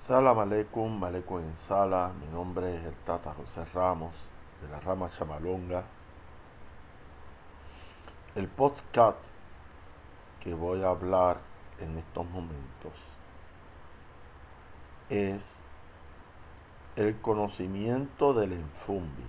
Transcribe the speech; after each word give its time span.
Salam 0.00 0.38
aleikum, 0.38 1.04
aleikum 1.04 1.40
en 1.40 1.54
sala. 1.54 2.10
Mi 2.18 2.26
nombre 2.32 2.74
es 2.74 2.86
el 2.86 2.94
Tata 3.04 3.34
José 3.34 3.66
Ramos 3.74 4.14
de 4.62 4.68
la 4.70 4.80
rama 4.80 5.10
Chamalonga. 5.10 5.84
El 8.34 8.48
podcast 8.48 9.18
que 10.40 10.54
voy 10.54 10.82
a 10.82 10.88
hablar 10.88 11.36
en 11.80 11.98
estos 11.98 12.24
momentos 12.30 12.94
es 15.10 15.64
el 16.96 17.20
conocimiento 17.20 18.32
del 18.32 18.54
enfumbi. 18.54 19.26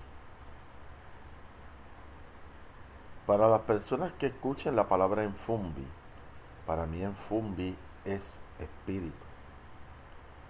Para 3.27 3.49
las 3.49 3.63
personas 3.63 4.13
que 4.13 4.27
escuchen 4.27 4.77
la 4.77 4.87
palabra 4.87 5.25
enfumbi, 5.25 5.85
para 6.65 6.85
mí 6.85 7.03
enfumbi 7.03 7.75
es 8.05 8.39
espíritu 8.57 9.30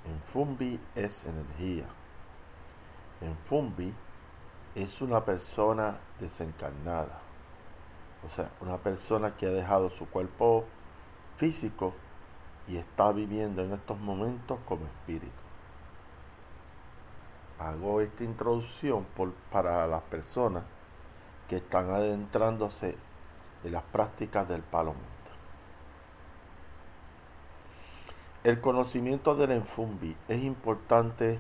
Enfumbi 0.05 0.79
es 0.95 1.25
energía. 1.25 1.85
Enfumbi 3.21 3.93
es 4.75 5.01
una 5.01 5.23
persona 5.23 5.97
desencarnada. 6.19 7.19
O 8.25 8.29
sea, 8.29 8.49
una 8.61 8.77
persona 8.77 9.35
que 9.35 9.47
ha 9.47 9.51
dejado 9.51 9.89
su 9.89 10.07
cuerpo 10.07 10.65
físico 11.37 11.93
y 12.67 12.77
está 12.77 13.11
viviendo 13.11 13.63
en 13.63 13.73
estos 13.73 13.99
momentos 13.99 14.59
como 14.65 14.85
espíritu. 14.85 15.31
Hago 17.59 18.01
esta 18.01 18.23
introducción 18.23 19.05
para 19.51 19.85
las 19.87 20.01
personas 20.03 20.63
que 21.47 21.57
están 21.57 21.91
adentrándose 21.91 22.95
en 23.63 23.71
las 23.71 23.83
prácticas 23.83 24.47
del 24.47 24.61
palo 24.61 24.95
El 28.43 28.59
conocimiento 28.59 29.35
del 29.35 29.51
enfumbi 29.51 30.17
es 30.27 30.41
importante 30.41 31.39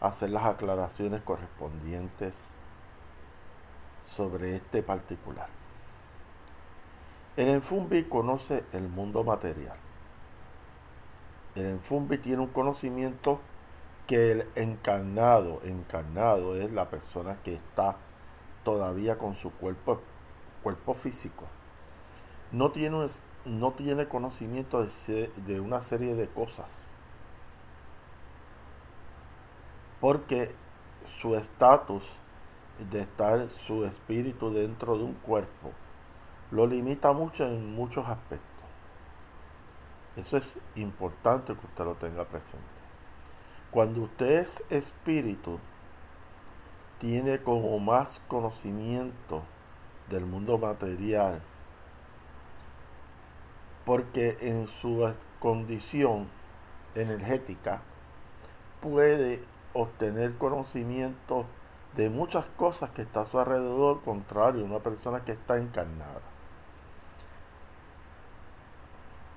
hacer 0.00 0.30
las 0.30 0.44
aclaraciones 0.44 1.22
correspondientes 1.22 2.50
sobre 4.16 4.56
este 4.56 4.82
particular. 4.82 5.46
El 7.36 7.46
enfumbi 7.46 8.02
conoce 8.08 8.64
el 8.72 8.88
mundo 8.88 9.22
material. 9.22 9.76
El 11.54 11.66
enfumbi 11.66 12.18
tiene 12.18 12.42
un 12.42 12.48
conocimiento 12.48 13.38
que 14.08 14.32
el 14.32 14.48
encarnado, 14.56 15.60
encarnado 15.62 16.56
es 16.56 16.72
la 16.72 16.90
persona 16.90 17.38
que 17.44 17.54
está 17.54 17.94
todavía 18.64 19.16
con 19.16 19.36
su 19.36 19.52
cuerpo, 19.52 20.00
cuerpo 20.64 20.94
físico. 20.94 21.44
No 22.50 22.72
tiene 22.72 22.96
un 22.96 23.08
no 23.44 23.72
tiene 23.72 24.06
conocimiento 24.06 24.84
de, 25.46 25.60
una 25.60 25.80
serie 25.80 26.14
de 26.14 26.28
cosas. 26.28 26.88
Porque 30.00 30.50
su 31.20 31.34
estatus 31.34 32.02
de 32.90 33.02
estar 33.02 33.46
su 33.48 33.84
espíritu 33.84 34.52
dentro 34.52 34.96
de 34.96 35.04
un 35.04 35.14
cuerpo 35.14 35.70
lo 36.50 36.66
limita 36.66 37.12
mucho 37.12 37.44
en 37.44 37.74
muchos 37.74 38.08
aspectos. 38.08 38.48
Eso 40.16 40.36
es 40.36 40.56
importante 40.76 41.54
que 41.54 41.66
usted 41.66 41.84
lo 41.84 41.94
tenga 41.94 42.24
presente. 42.24 42.64
Cuando 43.70 44.02
usted 44.02 44.40
es 44.40 44.64
espíritu, 44.70 45.58
tiene 46.98 47.38
como 47.38 47.78
más 47.78 48.20
conocimiento 48.26 49.42
del 50.08 50.26
mundo 50.26 50.58
material 50.58 51.40
porque 53.90 54.38
en 54.42 54.68
su 54.68 55.12
condición 55.40 56.28
energética 56.94 57.82
puede 58.80 59.42
obtener 59.72 60.32
conocimiento 60.38 61.44
de 61.96 62.08
muchas 62.08 62.46
cosas 62.46 62.90
que 62.90 63.02
está 63.02 63.22
a 63.22 63.26
su 63.26 63.40
alrededor, 63.40 64.00
contrario 64.02 64.62
a 64.62 64.66
una 64.66 64.78
persona 64.78 65.24
que 65.24 65.32
está 65.32 65.56
encarnada. 65.56 66.20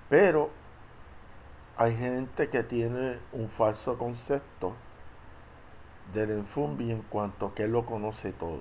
Pero 0.07 0.51
hay 1.75 1.97
gente 1.97 2.49
que 2.49 2.61
tiene 2.61 3.17
un 3.31 3.49
falso 3.49 3.97
concepto 3.97 4.73
del 6.13 6.29
enfumbi 6.29 6.91
en 6.91 7.01
cuanto 7.01 7.55
que 7.55 7.67
lo 7.67 7.87
conoce 7.87 8.33
todo. 8.33 8.59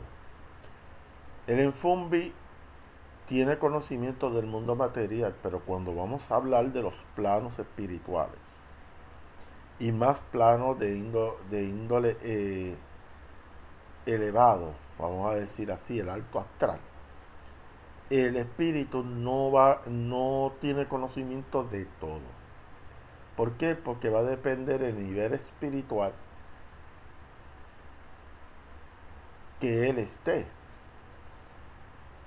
El 1.46 1.60
enfumbi 1.60 2.32
tiene 3.26 3.58
conocimiento 3.58 4.30
del 4.30 4.46
mundo 4.46 4.74
material, 4.74 5.34
pero 5.42 5.60
cuando 5.60 5.94
vamos 5.94 6.30
a 6.30 6.36
hablar 6.36 6.72
de 6.72 6.82
los 6.82 6.94
planos 7.14 7.58
espirituales 7.58 8.58
y 9.78 9.92
más 9.92 10.20
planos 10.20 10.78
de, 10.78 10.90
de 11.50 11.64
índole 11.64 12.16
eh, 12.22 12.76
elevado, 14.06 14.72
vamos 14.98 15.32
a 15.32 15.34
decir 15.34 15.72
así, 15.72 15.98
el 15.98 16.08
alto 16.08 16.40
astral, 16.40 16.78
el 18.10 18.36
espíritu 18.36 19.02
no 19.02 19.50
va, 19.50 19.80
no 19.86 20.52
tiene 20.60 20.86
conocimiento 20.86 21.64
de 21.64 21.86
todo. 22.00 22.20
¿Por 23.36 23.52
qué? 23.52 23.74
Porque 23.74 24.10
va 24.10 24.20
a 24.20 24.24
depender 24.24 24.82
el 24.82 25.02
nivel 25.02 25.32
espiritual 25.32 26.12
que 29.60 29.88
él 29.88 29.98
esté. 29.98 30.46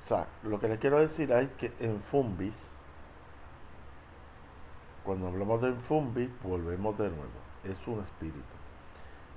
O 0.06 0.08
sea, 0.08 0.28
lo 0.44 0.60
que 0.60 0.68
les 0.68 0.80
quiero 0.80 1.00
decir 1.00 1.32
es 1.32 1.50
que 1.54 1.74
en 1.80 2.00
Fumbis, 2.00 2.74
cuando 5.04 5.30
hablamos 5.30 5.64
de 5.64 5.74
Fumbis, 5.74 6.30
volvemos 6.44 6.96
de 7.00 7.10
nuevo. 7.10 7.24
Es 7.64 7.88
un 7.88 8.04
espíritu. 8.04 8.40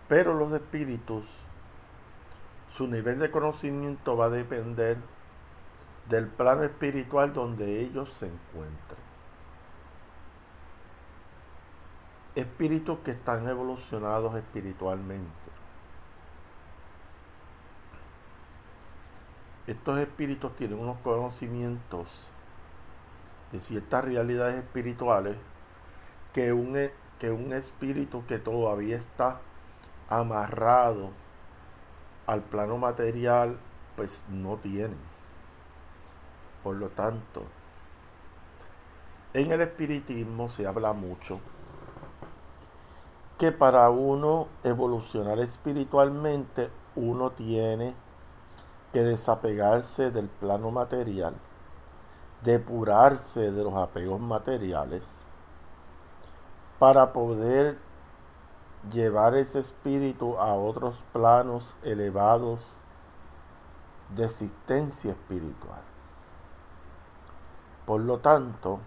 Pero 0.08 0.34
los 0.34 0.52
espíritus, 0.52 1.24
su 2.70 2.86
nivel 2.86 3.18
de 3.18 3.30
conocimiento 3.30 4.14
va 4.14 4.26
a 4.26 4.28
depender 4.28 4.98
del 6.10 6.26
plano 6.26 6.64
espiritual 6.64 7.32
donde 7.32 7.80
ellos 7.80 8.12
se 8.12 8.26
encuentren. 8.26 9.00
Espíritus 12.34 12.98
que 12.98 13.12
están 13.12 13.48
evolucionados 13.48 14.36
espiritualmente 14.36 15.47
estos 19.68 19.98
espíritus 19.98 20.56
tienen 20.56 20.78
unos 20.78 20.96
conocimientos 20.98 22.08
de 23.52 23.60
ciertas 23.60 24.02
realidades 24.02 24.56
espirituales 24.56 25.36
que 26.32 26.54
un, 26.54 26.76
e, 26.76 26.90
que 27.18 27.30
un 27.30 27.52
espíritu 27.52 28.24
que 28.26 28.38
todavía 28.38 28.96
está 28.96 29.40
amarrado 30.08 31.10
al 32.26 32.40
plano 32.40 32.78
material 32.78 33.58
pues 33.94 34.24
no 34.30 34.56
tiene. 34.56 34.94
Por 36.62 36.76
lo 36.76 36.88
tanto, 36.88 37.42
en 39.34 39.52
el 39.52 39.60
espiritismo 39.60 40.48
se 40.48 40.66
habla 40.66 40.94
mucho 40.94 41.40
que 43.38 43.52
para 43.52 43.90
uno 43.90 44.48
evolucionar 44.64 45.38
espiritualmente 45.40 46.70
uno 46.96 47.30
tiene 47.30 47.94
que 48.92 49.02
desapegarse 49.02 50.10
del 50.10 50.28
plano 50.28 50.70
material, 50.70 51.34
depurarse 52.42 53.50
de 53.50 53.64
los 53.64 53.74
apegos 53.74 54.20
materiales, 54.20 55.22
para 56.78 57.12
poder 57.12 57.76
llevar 58.90 59.34
ese 59.34 59.58
espíritu 59.58 60.38
a 60.38 60.54
otros 60.54 60.96
planos 61.12 61.74
elevados 61.82 62.72
de 64.14 64.24
existencia 64.24 65.10
espiritual. 65.10 65.80
Por 67.84 68.00
lo 68.00 68.18
tanto, 68.18 68.78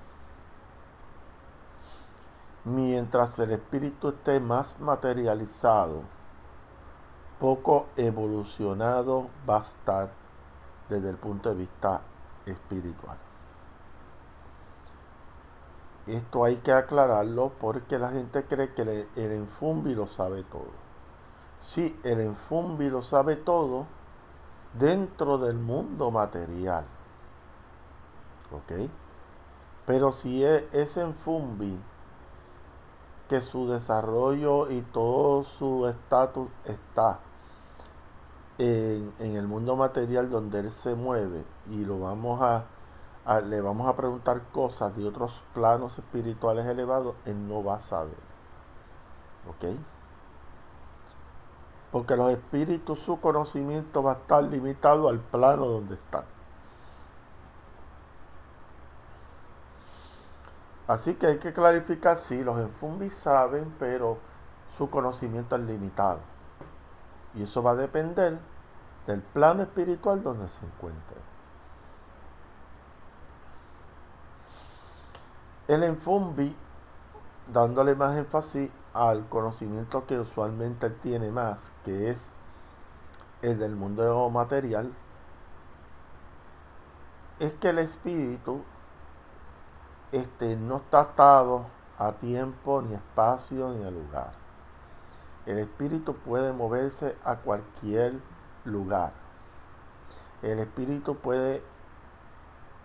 mientras 2.64 3.38
el 3.40 3.52
espíritu 3.52 4.10
esté 4.10 4.40
más 4.40 4.80
materializado, 4.80 6.02
poco 7.42 7.88
evolucionado 7.98 9.28
va 9.50 9.58
a 9.58 9.62
estar 9.62 10.10
desde 10.90 11.10
el 11.10 11.16
punto 11.16 11.50
de 11.50 11.56
vista 11.56 12.02
espiritual. 12.46 13.18
Esto 16.06 16.44
hay 16.44 16.58
que 16.58 16.72
aclararlo 16.72 17.52
porque 17.60 17.98
la 17.98 18.12
gente 18.12 18.44
cree 18.44 18.76
que 18.76 18.84
el, 18.84 19.32
enfumbi 19.32 19.96
lo 19.96 20.06
sabe 20.06 20.44
todo. 20.44 20.70
Sí, 21.66 22.00
el 22.04 22.20
enfumbi 22.20 22.92
lo 22.92 23.02
sabe 23.02 23.38
todo 23.38 23.88
dentro 24.78 25.40
del 25.40 25.56
mundo 25.56 26.12
material. 26.12 26.86
¿Ok? 28.52 28.88
Pero 29.88 30.12
si 30.12 30.44
es, 30.46 30.64
ese 30.74 31.02
enfumbi 31.02 31.76
que 33.28 33.42
su 33.42 33.68
desarrollo 33.68 34.70
y 34.70 34.82
todo 34.82 35.44
su 35.44 35.88
estatus 35.88 36.48
está 36.66 37.18
en, 38.62 39.36
el 39.36 39.48
mundo 39.48 39.76
material 39.76 40.30
donde 40.30 40.60
él 40.60 40.72
se 40.72 40.94
mueve 40.94 41.44
y 41.72 41.84
lo 41.84 42.00
vamos 42.00 42.42
a, 42.42 43.42
le 43.42 43.60
vamos 43.60 43.88
a 43.88 43.96
preguntar 43.96 44.42
cosas 44.52 44.96
de 44.96 45.08
otros 45.08 45.44
planos 45.54 45.98
espirituales 45.98 46.66
elevados, 46.66 47.16
él 47.26 47.48
no 47.48 47.64
va 47.64 47.76
a 47.76 47.80
saber. 47.80 48.18
¿Ok? 49.50 49.76
Porque 51.92 52.16
los 52.16 52.32
espíritus, 52.32 53.00
su 53.00 53.20
conocimiento 53.20 54.04
va 54.04 54.12
a 54.12 54.16
estar 54.16 54.44
limitado 54.44 55.10
al 55.10 55.20
plano 55.20 55.66
donde 55.66 55.96
están. 55.96 56.24
Así 60.88 61.16
que 61.16 61.28
hay 61.28 61.38
que 61.40 61.54
clarificar 61.54 62.18
si 62.18 62.44
los 62.44 62.60
enfumbis 62.60 63.14
saben, 63.14 63.74
pero 63.80 64.18
su 64.78 64.90
conocimiento 64.90 65.56
es 65.56 65.64
limitado. 65.64 66.20
Y 67.34 67.44
eso 67.44 67.64
va 67.64 67.72
a 67.72 67.76
depender 67.76 68.38
del 69.08 69.22
plano 69.22 69.64
espiritual 69.64 70.24
donde 70.24 70.48
se 70.50 70.66
encuentre. 70.66 71.18
El 75.68 75.84
enfumbi, 75.84 76.56
dándole 77.52 77.96
más 77.96 78.18
énfasis 78.18 78.72
al 78.94 79.28
conocimiento 79.30 80.06
que 80.06 80.20
usualmente 80.20 80.90
tiene 80.90 81.32
más, 81.32 81.72
que 81.86 82.10
es 82.10 82.30
el 83.42 83.58
del 83.58 83.76
mundo 83.76 84.30
material, 84.30 84.92
es 87.40 87.54
que 87.54 87.70
el 87.70 87.80
espíritu 87.80 88.62
este, 90.12 90.56
no 90.56 90.78
está 90.78 91.02
atado 91.02 91.66
a 91.98 92.12
tiempo, 92.14 92.82
ni 92.82 92.94
espacio, 92.94 93.70
ni 93.70 93.86
a 93.86 93.92
lugar. 93.92 94.32
El 95.46 95.58
espíritu 95.60 96.16
puede 96.16 96.52
moverse 96.54 97.16
a 97.24 97.38
cualquier 97.38 98.14
lugar. 98.66 99.14
El 100.42 100.60
espíritu 100.60 101.16
puede 101.16 101.62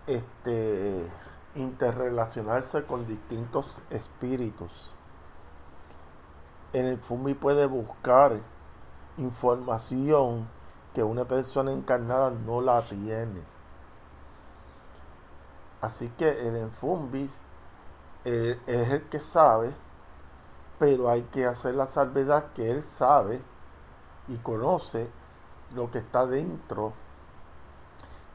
este, 0.05 1.09
interrelacionarse 1.55 2.83
con 2.83 3.07
distintos 3.07 3.81
espíritus. 3.89 4.71
El 6.73 6.97
FUMI 6.99 7.33
puede 7.33 7.65
buscar 7.65 8.39
información 9.17 10.47
que 10.93 11.03
una 11.03 11.25
persona 11.25 11.71
encarnada 11.71 12.31
no 12.31 12.61
la 12.61 12.81
tiene. 12.81 13.41
Así 15.81 16.09
que 16.17 16.47
el 16.47 16.55
Enfumbis 16.55 17.39
eh, 18.25 18.59
es 18.67 18.89
el 18.89 19.03
que 19.03 19.19
sabe, 19.19 19.71
pero 20.79 21.09
hay 21.09 21.21
que 21.23 21.45
hacer 21.45 21.75
la 21.75 21.87
salvedad 21.87 22.51
que 22.55 22.71
él 22.71 22.83
sabe 22.83 23.39
y 24.27 24.37
conoce 24.37 25.07
lo 25.75 25.91
que 25.91 25.99
está 25.99 26.25
dentro 26.25 26.93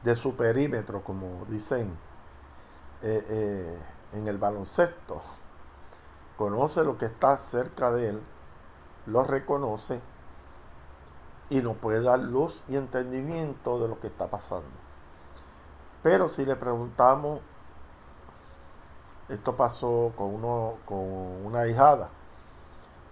de 0.03 0.15
su 0.15 0.35
perímetro, 0.35 1.03
como 1.03 1.45
dicen 1.47 1.97
eh, 3.01 3.25
eh, 3.29 3.79
en 4.13 4.27
el 4.27 4.37
baloncesto. 4.37 5.21
Conoce 6.37 6.83
lo 6.83 6.97
que 6.97 7.05
está 7.05 7.37
cerca 7.37 7.91
de 7.91 8.09
él, 8.09 8.21
lo 9.05 9.23
reconoce 9.23 10.01
y 11.49 11.61
nos 11.61 11.77
puede 11.77 12.01
dar 12.01 12.19
luz 12.19 12.63
y 12.67 12.75
entendimiento 12.75 13.79
de 13.79 13.87
lo 13.87 13.99
que 13.99 14.07
está 14.07 14.27
pasando. 14.27 14.65
Pero 16.01 16.29
si 16.29 16.45
le 16.45 16.55
preguntamos, 16.55 17.39
esto 19.29 19.55
pasó 19.55 20.11
con, 20.17 20.33
uno, 20.33 20.75
con 20.85 20.97
una 21.45 21.67
hijada, 21.67 22.09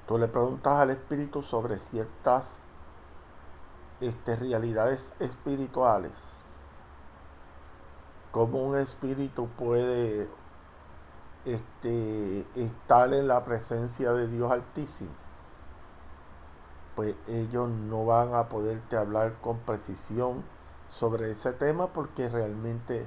tú 0.08 0.18
le 0.18 0.28
preguntas 0.28 0.74
al 0.78 0.90
espíritu 0.90 1.42
sobre 1.42 1.80
ciertas 1.80 2.64
este, 4.02 4.36
realidades 4.36 5.14
espirituales, 5.20 6.12
cómo 8.32 8.64
un 8.64 8.78
espíritu 8.78 9.48
puede 9.58 10.28
este, 11.46 12.46
estar 12.56 13.14
en 13.14 13.28
la 13.28 13.46
presencia 13.46 14.14
de 14.14 14.28
Dios 14.28 14.52
Altísimo, 14.52 15.12
pues 16.96 17.16
ellos 17.28 17.70
no 17.70 18.06
van 18.06 18.34
a 18.36 18.46
poderte 18.46 18.98
hablar 18.98 19.34
con 19.42 19.58
precisión 19.60 20.44
sobre 20.90 21.32
ese 21.32 21.54
tema 21.54 21.88
porque 21.88 22.28
realmente 22.28 23.06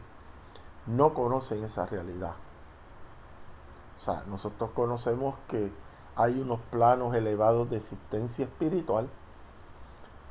no 0.86 1.14
conocen 1.14 1.64
esa 1.64 1.86
realidad. 1.86 2.34
O 3.98 4.02
sea, 4.02 4.24
nosotros 4.26 4.70
conocemos 4.74 5.34
que 5.48 5.70
hay 6.16 6.40
unos 6.40 6.60
planos 6.70 7.14
elevados 7.14 7.70
de 7.70 7.78
existencia 7.78 8.44
espiritual, 8.44 9.08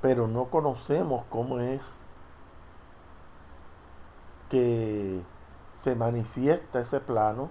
pero 0.03 0.27
no 0.27 0.45
conocemos 0.45 1.23
cómo 1.29 1.61
es 1.61 1.81
que 4.49 5.21
se 5.73 5.95
manifiesta 5.95 6.81
ese 6.81 6.99
plano 6.99 7.49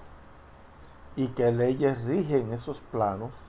y 1.17 1.29
qué 1.29 1.51
leyes 1.51 2.05
rigen 2.05 2.53
esos 2.53 2.79
planos 2.93 3.49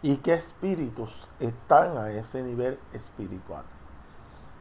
y 0.00 0.16
qué 0.16 0.32
espíritus 0.32 1.28
están 1.40 1.98
a 1.98 2.10
ese 2.10 2.42
nivel 2.42 2.78
espiritual 2.94 3.64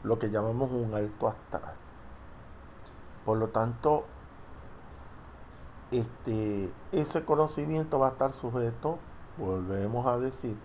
lo 0.03 0.19
que 0.19 0.29
llamamos 0.29 0.71
un 0.71 0.93
alto 0.93 1.27
astral. 1.27 1.75
Por 3.25 3.37
lo 3.37 3.49
tanto, 3.49 4.03
este, 5.91 6.71
ese 6.91 7.23
conocimiento 7.23 7.99
va 7.99 8.07
a 8.07 8.11
estar 8.11 8.33
sujeto, 8.33 8.97
volvemos 9.37 10.07
a 10.07 10.17
decir, 10.17 10.57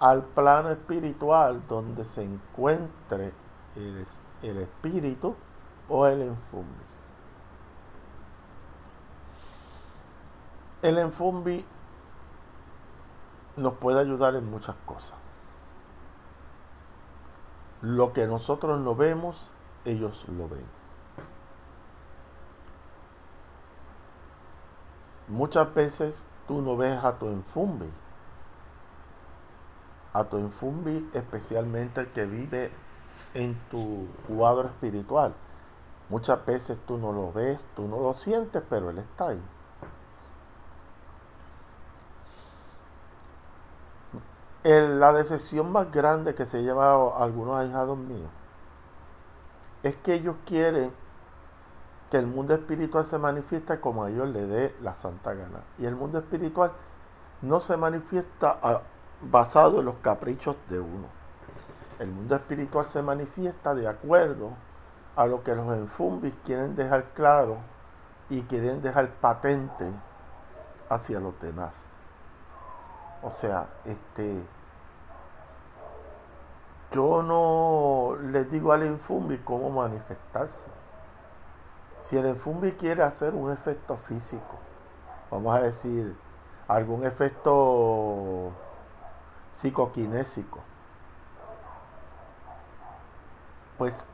al 0.00 0.22
plano 0.22 0.70
espiritual 0.70 1.62
donde 1.68 2.04
se 2.04 2.24
encuentre 2.24 3.32
el, 3.76 4.06
el 4.42 4.58
espíritu 4.58 5.34
o 5.88 6.06
el 6.06 6.22
enfumbi. 6.22 6.84
El 10.82 10.98
enfumbi 10.98 11.64
nos 13.56 13.74
puede 13.74 14.00
ayudar 14.00 14.34
en 14.34 14.50
muchas 14.50 14.76
cosas. 14.84 15.16
Lo 17.80 18.12
que 18.12 18.26
nosotros 18.26 18.80
no 18.80 18.94
vemos, 18.94 19.50
ellos 19.84 20.24
lo 20.28 20.48
ven. 20.48 20.64
Muchas 25.28 25.72
veces 25.74 26.24
tú 26.46 26.60
no 26.60 26.76
ves 26.76 27.02
a 27.02 27.18
tu 27.18 27.28
enfumbi. 27.28 27.90
A 30.14 30.24
tu 30.24 30.38
enfumbi, 30.38 31.10
especialmente 31.12 32.00
el 32.00 32.08
que 32.08 32.24
vive 32.24 32.70
en 33.34 33.54
tu 33.70 34.06
cuadro 34.26 34.68
espiritual. 34.68 35.34
Muchas 36.08 36.44
veces 36.46 36.78
tú 36.86 36.96
no 36.96 37.12
lo 37.12 37.32
ves, 37.32 37.60
tú 37.76 37.86
no 37.86 37.98
lo 38.00 38.14
sientes, 38.14 38.62
pero 38.70 38.90
él 38.90 38.98
está 38.98 39.28
ahí. 39.28 39.42
la 44.64 45.12
decisión 45.12 45.70
más 45.72 45.92
grande 45.92 46.34
que 46.34 46.46
se 46.46 46.58
ha 46.58 46.60
llevado 46.62 47.18
algunos 47.18 47.58
ahijados 47.58 47.98
míos 47.98 48.30
es 49.82 49.94
que 49.96 50.14
ellos 50.14 50.36
quieren 50.46 50.90
que 52.10 52.16
el 52.16 52.26
mundo 52.26 52.54
espiritual 52.54 53.04
se 53.04 53.18
manifieste 53.18 53.78
como 53.78 54.04
a 54.04 54.10
ellos 54.10 54.28
le 54.28 54.46
dé 54.46 54.74
la 54.80 54.94
santa 54.94 55.34
gana. 55.34 55.60
Y 55.78 55.84
el 55.84 55.94
mundo 55.94 56.18
espiritual 56.18 56.72
no 57.42 57.60
se 57.60 57.76
manifiesta 57.76 58.58
ah, 58.62 58.80
basado 59.30 59.80
en 59.80 59.86
los 59.86 59.96
caprichos 59.96 60.56
de 60.68 60.80
uno. 60.80 61.06
El 61.98 62.08
mundo 62.08 62.36
espiritual 62.36 62.84
se 62.84 63.02
manifiesta 63.02 63.74
de 63.74 63.88
acuerdo 63.88 64.50
a 65.16 65.26
lo 65.26 65.42
que 65.44 65.54
los 65.54 65.66
enfumbis 65.76 66.34
quieren 66.44 66.74
dejar 66.74 67.04
claro 67.14 67.58
y 68.28 68.42
quieren 68.42 68.82
dejar 68.82 69.08
patente 69.08 69.86
hacia 70.88 71.20
los 71.20 71.38
demás. 71.40 71.92
O 73.22 73.30
sea, 73.30 73.66
este 73.84 74.42
yo 76.94 77.24
no 77.24 78.16
les 78.30 78.48
digo 78.52 78.72
al 78.72 78.84
Enfumbi 78.84 79.38
cómo 79.38 79.68
manifestarse. 79.70 80.66
Si 82.02 82.16
el 82.16 82.26
Enfumbi 82.26 82.72
quiere 82.72 83.02
hacer 83.02 83.34
un 83.34 83.50
efecto 83.50 83.96
físico, 83.96 84.58
vamos 85.28 85.56
a 85.56 85.62
decir, 85.62 86.16
algún 86.68 87.04
efecto 87.04 88.52
psicoquinésico, 89.54 90.60
pues 93.78 94.06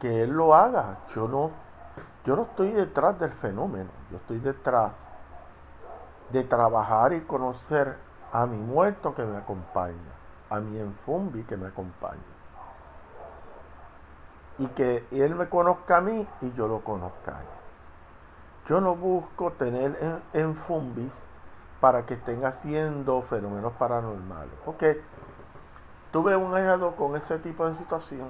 que 0.00 0.24
él 0.24 0.30
lo 0.30 0.54
haga. 0.54 0.98
Yo 1.14 1.28
no, 1.28 1.50
yo 2.24 2.36
no 2.36 2.42
estoy 2.42 2.72
detrás 2.72 3.18
del 3.20 3.30
fenómeno, 3.30 3.90
yo 4.10 4.16
estoy 4.16 4.38
detrás 4.38 5.06
de 6.30 6.42
trabajar 6.44 7.12
y 7.12 7.20
conocer 7.20 7.96
a 8.32 8.46
mi 8.46 8.56
muerto 8.56 9.14
que 9.14 9.24
me 9.24 9.36
acompaña 9.36 10.20
a 10.50 10.58
mi 10.58 10.78
enfumbi 10.78 11.44
que 11.44 11.56
me 11.56 11.68
acompaña. 11.68 12.18
Y 14.58 14.66
que 14.66 15.06
él 15.12 15.34
me 15.36 15.48
conozca 15.48 15.98
a 15.98 16.00
mí 16.02 16.26
y 16.42 16.52
yo 16.52 16.68
lo 16.68 16.80
conozca 16.80 17.38
a 17.38 17.40
él. 17.40 17.46
Yo 18.68 18.80
no 18.80 18.94
busco 18.94 19.52
tener 19.52 20.20
enfumbis 20.34 21.24
para 21.80 22.04
que 22.04 22.14
estén 22.14 22.44
haciendo 22.44 23.22
fenómenos 23.22 23.72
paranormales. 23.74 24.52
Porque 24.64 25.00
tuve 26.12 26.36
un 26.36 26.52
hallado 26.52 26.94
con 26.96 27.16
ese 27.16 27.38
tipo 27.38 27.68
de 27.68 27.74
situación. 27.74 28.28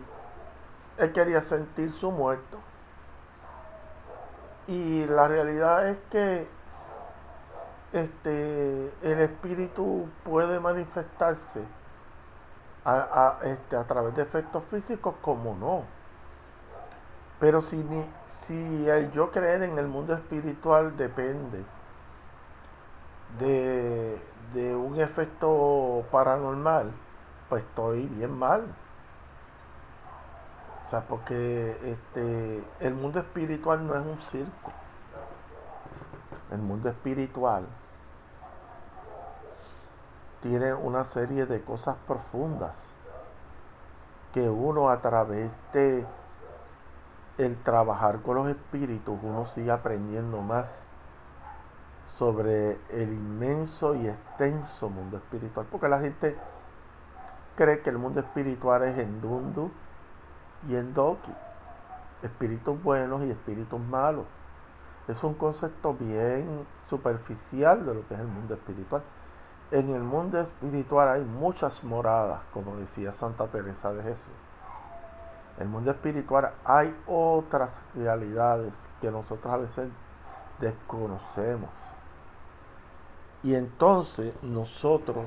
Él 0.99 1.12
quería 1.12 1.42
sentir 1.42 1.90
su 1.90 2.11
muerto. 2.11 2.59
Y 4.69 5.04
la 5.07 5.26
realidad 5.26 5.88
es 5.88 5.99
que 6.11 6.47
este, 7.92 8.92
el 9.02 9.21
espíritu 9.21 10.09
puede 10.23 10.61
manifestarse 10.61 11.62
a, 12.85 13.38
este, 13.45 13.76
a 13.76 13.85
través 13.85 14.14
de 14.14 14.23
efectos 14.23 14.62
físicos 14.71 15.14
como 15.21 15.57
no. 15.57 15.83
Pero 17.40 17.62
si, 17.62 17.85
si 18.47 18.88
el 18.88 19.11
yo 19.11 19.30
creer 19.30 19.62
en 19.62 19.78
el 19.78 19.88
mundo 19.88 20.14
espiritual 20.14 20.97
depende 20.97 21.64
de, 23.38 24.20
de 24.54 24.75
un 24.75 25.00
efecto 25.00 26.04
paranormal, 26.10 26.90
pues 27.49 27.64
estoy 27.64 28.06
bien 28.06 28.37
mal. 28.37 28.64
O 30.87 30.90
sea, 30.90 31.02
porque 31.02 31.76
este, 31.84 32.64
el 32.80 32.94
mundo 32.94 33.20
espiritual 33.20 33.87
no 33.87 33.94
es 33.94 34.04
un 34.04 34.20
circo. 34.20 34.72
El 36.50 36.58
mundo 36.58 36.88
espiritual 36.88 37.64
tiene 40.42 40.75
una 40.75 41.04
serie 41.04 41.46
de 41.46 41.62
cosas 41.62 41.96
profundas 42.08 42.92
que 44.32 44.49
uno 44.49 44.90
a 44.90 45.00
través 45.00 45.50
de 45.72 46.06
el 47.38 47.56
trabajar 47.58 48.20
con 48.22 48.37
los 48.37 48.49
espíritus 48.49 49.18
uno 49.22 49.46
sigue 49.46 49.70
aprendiendo 49.70 50.40
más 50.40 50.89
sobre 52.12 52.73
el 52.90 53.12
inmenso 53.12 53.95
y 53.95 54.07
extenso 54.07 54.88
mundo 54.88 55.17
espiritual 55.17 55.67
porque 55.71 55.88
la 55.88 56.00
gente 56.00 56.37
cree 57.57 57.81
que 57.81 57.90
el 57.90 57.99
mundo 57.99 58.21
espiritual 58.21 58.83
es 58.83 58.99
en 58.99 59.21
Dundu 59.21 59.71
y 60.69 60.76
en 60.76 60.93
Doki 60.93 61.33
espíritus 62.23 62.83
buenos 62.83 63.23
y 63.23 63.31
espíritus 63.31 63.81
malos 63.81 64.26
es 65.09 65.23
un 65.25 65.35
concepto 65.35 65.95
bien 65.95 66.67
superficial 66.88 67.87
de 67.87 67.95
lo 67.95 68.07
que 68.07 68.14
es 68.14 68.21
el 68.21 68.26
mundo 68.26 68.55
espiritual 68.55 69.02
en 69.71 69.90
el 69.90 70.02
mundo 70.02 70.40
espiritual 70.40 71.09
hay 71.09 71.23
muchas 71.23 71.85
moradas, 71.85 72.40
como 72.52 72.76
decía 72.76 73.12
Santa 73.12 73.47
Teresa 73.47 73.93
de 73.93 74.02
Jesús. 74.02 74.25
En 75.59 75.62
el 75.64 75.69
mundo 75.69 75.93
espiritual 75.93 76.52
hay 76.64 76.93
otras 77.07 77.85
realidades 77.95 78.88
que 79.00 79.12
nosotros 79.12 79.55
a 79.55 79.59
veces 79.59 79.88
desconocemos. 80.59 81.71
Y 83.42 83.54
entonces 83.54 84.35
nosotros 84.42 85.26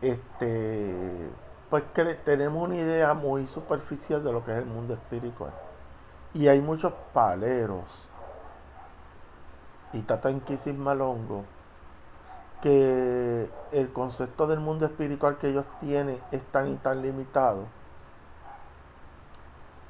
este 0.00 1.30
pues 1.70 1.84
tenemos 2.24 2.62
una 2.68 2.76
idea 2.76 3.14
muy 3.14 3.46
superficial 3.46 4.22
de 4.22 4.32
lo 4.32 4.44
que 4.44 4.52
es 4.52 4.58
el 4.58 4.66
mundo 4.66 4.94
espiritual. 4.94 5.52
Y 6.34 6.48
hay 6.48 6.60
muchos 6.60 6.92
paleros 7.14 7.84
y 9.92 10.00
Tata 10.00 10.30
Malongo 10.76 11.44
que 12.62 13.48
el 13.72 13.92
concepto 13.92 14.46
del 14.46 14.60
mundo 14.60 14.86
espiritual 14.86 15.38
que 15.38 15.48
ellos 15.48 15.66
tienen 15.80 16.18
es 16.30 16.44
tan 16.44 16.72
y 16.72 16.76
tan 16.76 17.02
limitado 17.02 17.66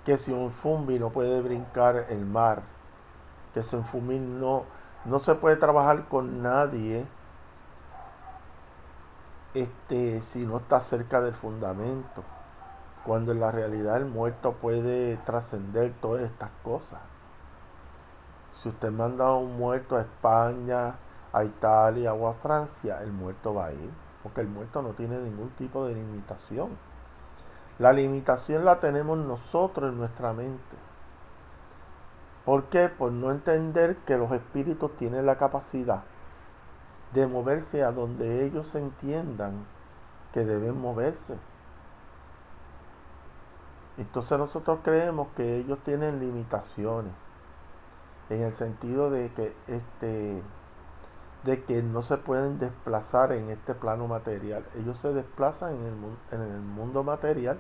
que 0.05 0.17
si 0.17 0.33
un 0.33 0.51
fumbi 0.51 0.99
no 0.99 1.11
puede 1.11 1.41
brincar 1.41 2.07
el 2.09 2.25
mar, 2.25 2.63
que 3.55 3.63
si 3.63 3.77
un 3.77 3.85
fumbi 3.85 4.19
no, 4.19 4.65
no 5.05 5.21
se 5.21 5.35
puede 5.35 5.57
trabajar 5.57 6.05
con 6.09 6.43
nadie 6.43 7.05
este, 9.55 10.23
si 10.23 10.47
no 10.47 10.59
está 10.59 10.81
cerca 10.81 11.21
del 11.21 11.35
fundamento, 11.35 12.23
cuando 13.05 13.33
en 13.33 13.41
la 13.41 13.51
realidad 13.51 13.97
el 13.97 14.07
muerto 14.07 14.53
puede 14.53 15.17
trascender 15.19 15.93
todas 16.01 16.23
estas 16.23 16.51
cosas. 16.63 17.01
Si 18.63 18.69
usted 18.69 18.91
manda 18.91 19.27
a 19.27 19.35
un 19.35 19.59
muerto 19.59 19.97
a 19.97 20.03
España, 20.03 20.95
a 21.33 21.45
Italia 21.45 22.15
o 22.15 22.29
a 22.29 22.35
Francia, 22.35 23.03
el 23.03 23.13
muerto 23.13 23.55
va 23.55 23.67
a 23.67 23.73
ir, 23.73 23.91
porque 24.23 24.41
el 24.41 24.49
muerto 24.49 24.83
no 24.83 24.91
tiene 24.91 25.19
ningún 25.19 25.51
tipo 25.51 25.87
de 25.87 25.95
limitación. 25.95 26.71
La 27.79 27.93
limitación 27.93 28.65
la 28.65 28.79
tenemos 28.79 29.19
nosotros 29.19 29.91
en 29.93 29.99
nuestra 29.99 30.33
mente. 30.33 30.77
¿Por 32.45 32.65
qué? 32.65 32.89
Por 32.89 33.13
no 33.13 33.31
entender 33.31 33.97
que 34.07 34.17
los 34.17 34.33
espíritus 34.33 34.97
tienen 34.97 35.27
la 35.27 35.37
capacidad 35.37 36.03
de 37.13 37.27
moverse 37.27 37.85
a 37.85 37.93
donde 37.93 38.45
ellos 38.45 38.75
entiendan 38.75 39.65
que 40.33 40.45
deben 40.45 40.81
moverse. 40.81 41.37
Entonces 43.99 44.39
nosotros 44.39 44.81
creemos 44.83 45.29
que 45.37 45.59
ellos 45.59 45.79
tienen 45.85 46.19
limitaciones 46.19 47.13
en 48.31 48.43
el 48.43 48.53
sentido 48.53 49.11
de 49.11 49.31
que 49.33 49.55
este 49.69 50.43
de 51.45 51.63
que 51.65 51.83
no 51.83 52.03
se 52.03 52.17
pueden 52.19 52.59
desplazar 52.61 53.33
en 53.33 53.51
este 53.51 53.75
plano 53.75 54.07
material. 54.07 54.65
Ellos 54.79 54.97
se 54.99 55.13
desplazan 55.13 55.75
en 55.75 55.87
el, 55.87 56.41
en 56.41 56.41
el 56.41 56.61
mundo 56.61 57.03
material 57.03 57.59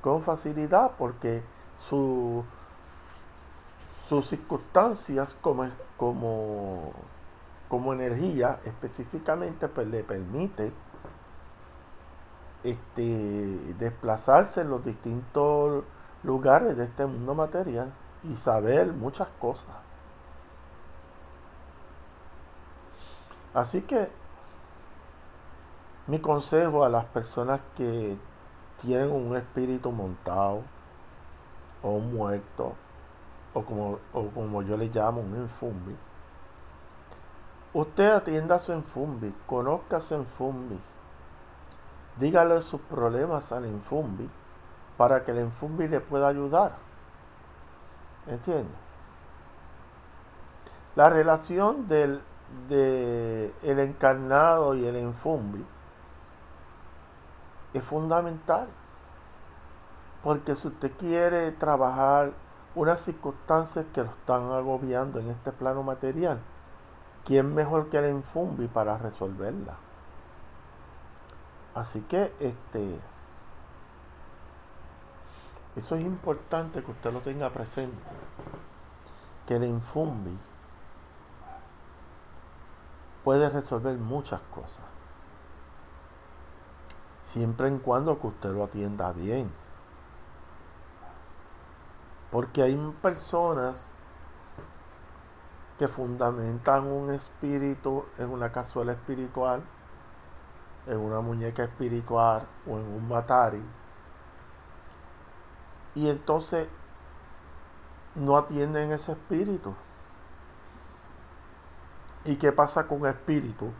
con 0.00 0.22
facilidad 0.22 0.92
porque 0.98 1.42
su, 1.88 2.42
sus 4.08 4.28
circunstancias 4.28 5.36
como, 5.40 5.68
como, 5.96 6.92
como 7.68 7.92
energía 7.92 8.60
específicamente 8.64 9.68
pues 9.68 9.88
le 9.88 10.02
permite 10.04 10.72
este, 12.62 13.02
desplazarse 13.78 14.60
en 14.60 14.70
los 14.70 14.84
distintos 14.84 15.84
lugares 16.22 16.76
de 16.76 16.84
este 16.84 17.06
mundo 17.06 17.34
material 17.34 17.92
y 18.24 18.36
saber 18.36 18.92
muchas 18.92 19.28
cosas. 19.40 19.76
Así 23.54 23.82
que 23.82 24.08
mi 26.06 26.20
consejo 26.20 26.84
a 26.84 26.88
las 26.88 27.04
personas 27.06 27.60
que 27.76 28.16
tienen 28.82 29.10
un 29.10 29.36
espíritu 29.36 29.90
montado 29.90 30.62
o 31.82 31.98
muerto 31.98 32.74
o 33.56 33.62
como, 33.62 33.98
o 34.12 34.28
como 34.34 34.60
yo 34.60 34.76
le 34.76 34.88
llamo 34.88 35.22
un 35.22 35.34
enfumbi, 35.34 35.96
usted 37.72 38.10
atienda 38.10 38.56
a 38.56 38.58
su 38.58 38.74
enfumbi, 38.74 39.34
conozca 39.46 39.98
su 39.98 40.14
enfumbi, 40.14 40.78
dígale 42.18 42.60
sus 42.60 42.82
problemas 42.82 43.52
al 43.52 43.64
enfumbi 43.64 44.28
para 44.98 45.24
que 45.24 45.30
el 45.30 45.38
enfumbi 45.38 45.88
le 45.88 46.00
pueda 46.00 46.28
ayudar. 46.28 46.72
¿Entiendes? 48.26 48.76
La 50.94 51.08
relación 51.08 51.88
del 51.88 52.20
de 52.68 53.52
encarnado 53.64 54.74
y 54.74 54.84
el 54.84 54.96
enfumbi 54.96 55.64
es 57.72 57.82
fundamental. 57.82 58.68
Porque 60.22 60.56
si 60.56 60.68
usted 60.68 60.90
quiere 60.98 61.52
trabajar 61.52 62.32
unas 62.76 63.00
circunstancias 63.00 63.86
que 63.92 64.04
lo 64.04 64.10
están 64.10 64.52
agobiando 64.52 65.18
en 65.18 65.30
este 65.30 65.50
plano 65.50 65.82
material, 65.82 66.38
¿quién 67.24 67.52
mejor 67.54 67.88
que 67.90 67.98
el 67.98 68.04
enfumbi 68.04 68.68
para 68.68 68.96
resolverla? 68.96 69.74
Así 71.74 72.02
que 72.02 72.32
este 72.38 73.00
eso 75.76 75.94
es 75.94 76.02
importante 76.06 76.82
que 76.82 76.90
usted 76.90 77.12
lo 77.12 77.20
tenga 77.20 77.50
presente. 77.50 78.02
Que 79.46 79.56
el 79.56 79.64
infumbi 79.64 80.36
puede 83.22 83.50
resolver 83.50 83.94
muchas 83.98 84.40
cosas. 84.54 84.84
Siempre 87.24 87.68
en 87.68 87.78
cuando 87.78 88.18
que 88.18 88.28
usted 88.28 88.50
lo 88.50 88.64
atienda 88.64 89.12
bien. 89.12 89.50
Porque 92.36 92.62
hay 92.62 92.76
personas 93.00 93.92
que 95.78 95.88
fundamentan 95.88 96.86
un 96.86 97.10
espíritu 97.10 98.04
en 98.18 98.28
una 98.28 98.52
cazuela 98.52 98.92
espiritual, 98.92 99.62
en 100.86 100.98
una 100.98 101.22
muñeca 101.22 101.64
espiritual 101.64 102.46
o 102.66 102.76
en 102.76 102.84
un 102.84 103.08
matari 103.08 103.64
y 105.94 106.10
entonces 106.10 106.68
no 108.16 108.36
atienden 108.36 108.92
ese 108.92 109.12
espíritu. 109.12 109.74
¿Y 112.26 112.36
qué 112.36 112.52
pasa 112.52 112.86
con 112.86 113.06
espíritu 113.06 113.72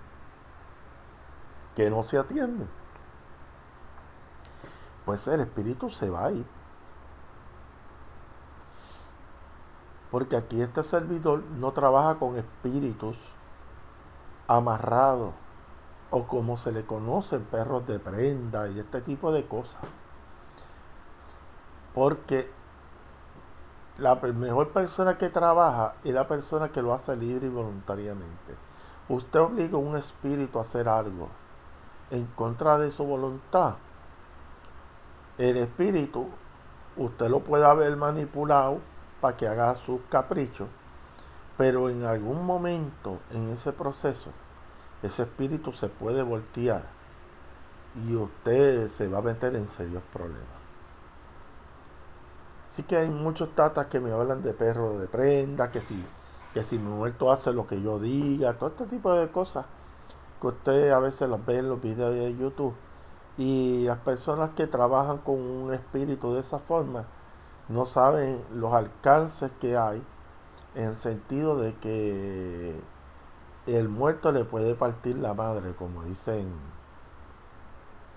que 1.74 1.90
no 1.90 2.02
se 2.04 2.16
atiende? 2.16 2.66
Pues 5.04 5.26
el 5.26 5.40
espíritu 5.40 5.90
se 5.90 6.08
va 6.08 6.24
a 6.24 6.32
ir. 6.32 6.55
Porque 10.10 10.36
aquí 10.36 10.60
este 10.60 10.82
servidor 10.82 11.42
no 11.58 11.72
trabaja 11.72 12.18
con 12.18 12.36
espíritus 12.36 13.16
amarrados 14.48 15.32
o 16.10 16.24
como 16.24 16.56
se 16.56 16.72
le 16.72 16.84
conocen 16.84 17.44
perros 17.44 17.86
de 17.86 17.98
prenda 17.98 18.68
y 18.68 18.78
este 18.78 19.00
tipo 19.00 19.32
de 19.32 19.46
cosas 19.46 19.82
porque 21.96 22.46
la 23.96 24.16
mejor 24.16 24.68
persona 24.68 25.16
que 25.16 25.30
trabaja 25.30 25.94
es 26.04 26.12
la 26.12 26.28
persona 26.28 26.68
que 26.68 26.82
lo 26.82 26.92
hace 26.92 27.16
libre 27.16 27.46
y 27.46 27.48
voluntariamente. 27.48 28.54
Usted 29.08 29.40
obliga 29.40 29.76
a 29.76 29.80
un 29.80 29.96
espíritu 29.96 30.58
a 30.58 30.62
hacer 30.62 30.90
algo 30.90 31.30
en 32.10 32.26
contra 32.36 32.78
de 32.78 32.90
su 32.90 33.02
voluntad. 33.02 33.76
El 35.38 35.56
espíritu, 35.56 36.26
usted 36.98 37.30
lo 37.30 37.40
puede 37.40 37.64
haber 37.64 37.96
manipulado 37.96 38.80
que 39.34 39.48
haga 39.48 39.74
sus 39.74 40.02
caprichos, 40.10 40.68
pero 41.56 41.88
en 41.88 42.04
algún 42.04 42.44
momento 42.44 43.18
en 43.32 43.48
ese 43.48 43.72
proceso, 43.72 44.30
ese 45.02 45.22
espíritu 45.22 45.72
se 45.72 45.88
puede 45.88 46.22
voltear 46.22 46.84
y 48.06 48.14
usted 48.14 48.88
se 48.88 49.08
va 49.08 49.18
a 49.18 49.22
meter 49.22 49.56
en 49.56 49.66
serios 49.66 50.02
problemas. 50.12 50.56
Así 52.70 52.82
que 52.82 52.96
hay 52.96 53.08
muchos 53.08 53.54
tatas 53.54 53.86
que 53.86 54.00
me 54.00 54.12
hablan 54.12 54.42
de 54.42 54.52
perro 54.52 54.98
de 54.98 55.08
prenda, 55.08 55.70
que 55.70 55.80
si, 55.80 56.04
que 56.52 56.62
si 56.62 56.78
mi 56.78 56.90
muerto 56.90 57.32
hace 57.32 57.52
lo 57.54 57.66
que 57.66 57.80
yo 57.80 57.98
diga, 57.98 58.52
todo 58.52 58.68
este 58.68 58.84
tipo 58.84 59.14
de 59.14 59.28
cosas 59.28 59.64
que 60.40 60.46
usted 60.48 60.90
a 60.90 60.98
veces 60.98 61.28
las 61.30 61.44
ve 61.46 61.58
en 61.58 61.70
los 61.70 61.80
videos 61.80 62.14
de 62.14 62.36
YouTube. 62.36 62.74
Y 63.38 63.84
las 63.86 63.98
personas 63.98 64.50
que 64.50 64.66
trabajan 64.66 65.18
con 65.18 65.40
un 65.40 65.72
espíritu 65.72 66.34
de 66.34 66.40
esa 66.40 66.58
forma 66.58 67.06
no 67.68 67.84
saben 67.84 68.42
los 68.54 68.72
alcances 68.72 69.50
que 69.60 69.76
hay 69.76 70.02
en 70.74 70.96
sentido 70.96 71.58
de 71.58 71.74
que 71.74 72.78
el 73.66 73.88
muerto 73.88 74.30
le 74.30 74.44
puede 74.44 74.74
partir 74.74 75.16
la 75.16 75.34
madre, 75.34 75.74
como 75.74 76.04
dicen, 76.04 76.48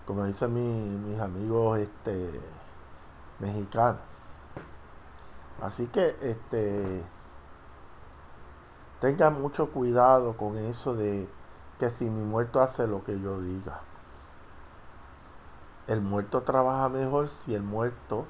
como 0.05 0.25
dicen 0.25 1.09
mis 1.09 1.19
amigos 1.19 1.79
este, 1.79 2.39
mexicanos. 3.39 4.01
Así 5.61 5.87
que 5.87 6.15
este 6.21 7.03
tenga 9.01 9.29
mucho 9.29 9.71
cuidado 9.71 10.35
con 10.35 10.57
eso 10.57 10.93
de 10.93 11.27
que 11.79 11.89
si 11.89 12.09
mi 12.09 12.23
muerto 12.23 12.61
hace 12.61 12.87
lo 12.87 13.03
que 13.03 13.19
yo 13.19 13.39
diga. 13.41 13.79
El 15.87 16.01
muerto 16.01 16.43
trabaja 16.43 16.89
mejor 16.89 17.29
si 17.29 17.55
el 17.55 17.63
muerto 17.63 18.25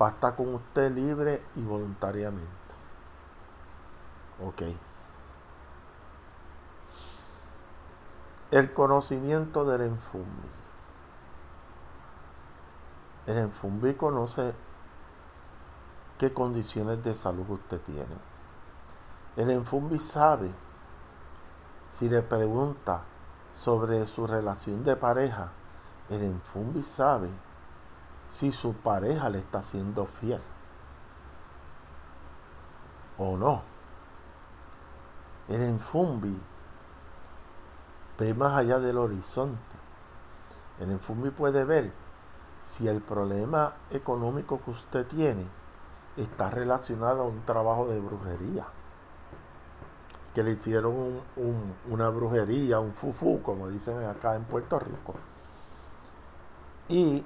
va 0.00 0.08
a 0.08 0.10
estar 0.10 0.36
con 0.36 0.54
usted 0.54 0.92
libre 0.92 1.42
y 1.56 1.62
voluntariamente. 1.62 2.46
Ok. 4.44 4.62
El 8.50 8.72
conocimiento 8.72 9.64
del 9.64 9.82
enfumbi. 9.82 10.48
El 13.26 13.38
enfumbi 13.38 13.94
conoce 13.94 14.54
qué 16.18 16.32
condiciones 16.32 17.02
de 17.04 17.14
salud 17.14 17.48
usted 17.48 17.80
tiene. 17.82 18.28
El 19.38 19.50
Enfumbi 19.50 20.00
sabe, 20.00 20.50
si 21.92 22.08
le 22.08 22.22
pregunta 22.22 23.02
sobre 23.54 24.04
su 24.04 24.26
relación 24.26 24.82
de 24.82 24.96
pareja, 24.96 25.52
el 26.10 26.24
Enfumbi 26.24 26.82
sabe 26.82 27.28
si 28.28 28.52
su 28.52 28.74
pareja 28.74 29.30
le 29.30 29.38
está 29.38 29.62
siendo 29.62 30.06
fiel 30.06 30.40
o 33.18 33.36
no. 33.36 33.62
El 35.48 35.62
Enfumbi 35.62 36.38
ve 38.18 38.34
más 38.34 38.56
allá 38.56 38.78
del 38.78 38.98
horizonte. 38.98 39.58
El 40.78 40.92
Enfumbi 40.92 41.30
puede 41.30 41.64
ver 41.64 41.92
si 42.62 42.86
el 42.86 43.00
problema 43.00 43.72
económico 43.90 44.60
que 44.64 44.70
usted 44.70 45.06
tiene 45.06 45.46
está 46.16 46.50
relacionado 46.50 47.22
a 47.22 47.26
un 47.26 47.40
trabajo 47.42 47.88
de 47.88 48.00
brujería. 48.00 48.66
Que 50.34 50.42
le 50.42 50.52
hicieron 50.52 51.20
una 51.88 52.10
brujería, 52.10 52.78
un 52.78 52.92
fufu, 52.92 53.40
como 53.42 53.68
dicen 53.68 54.04
acá 54.04 54.36
en 54.36 54.44
Puerto 54.44 54.78
Rico. 54.78 55.14
Y 56.88 57.24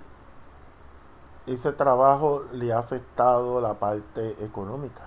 ese 1.46 1.72
trabajo 1.72 2.44
le 2.52 2.72
ha 2.72 2.78
afectado 2.78 3.60
la 3.60 3.74
parte 3.74 4.36
económica. 4.44 5.02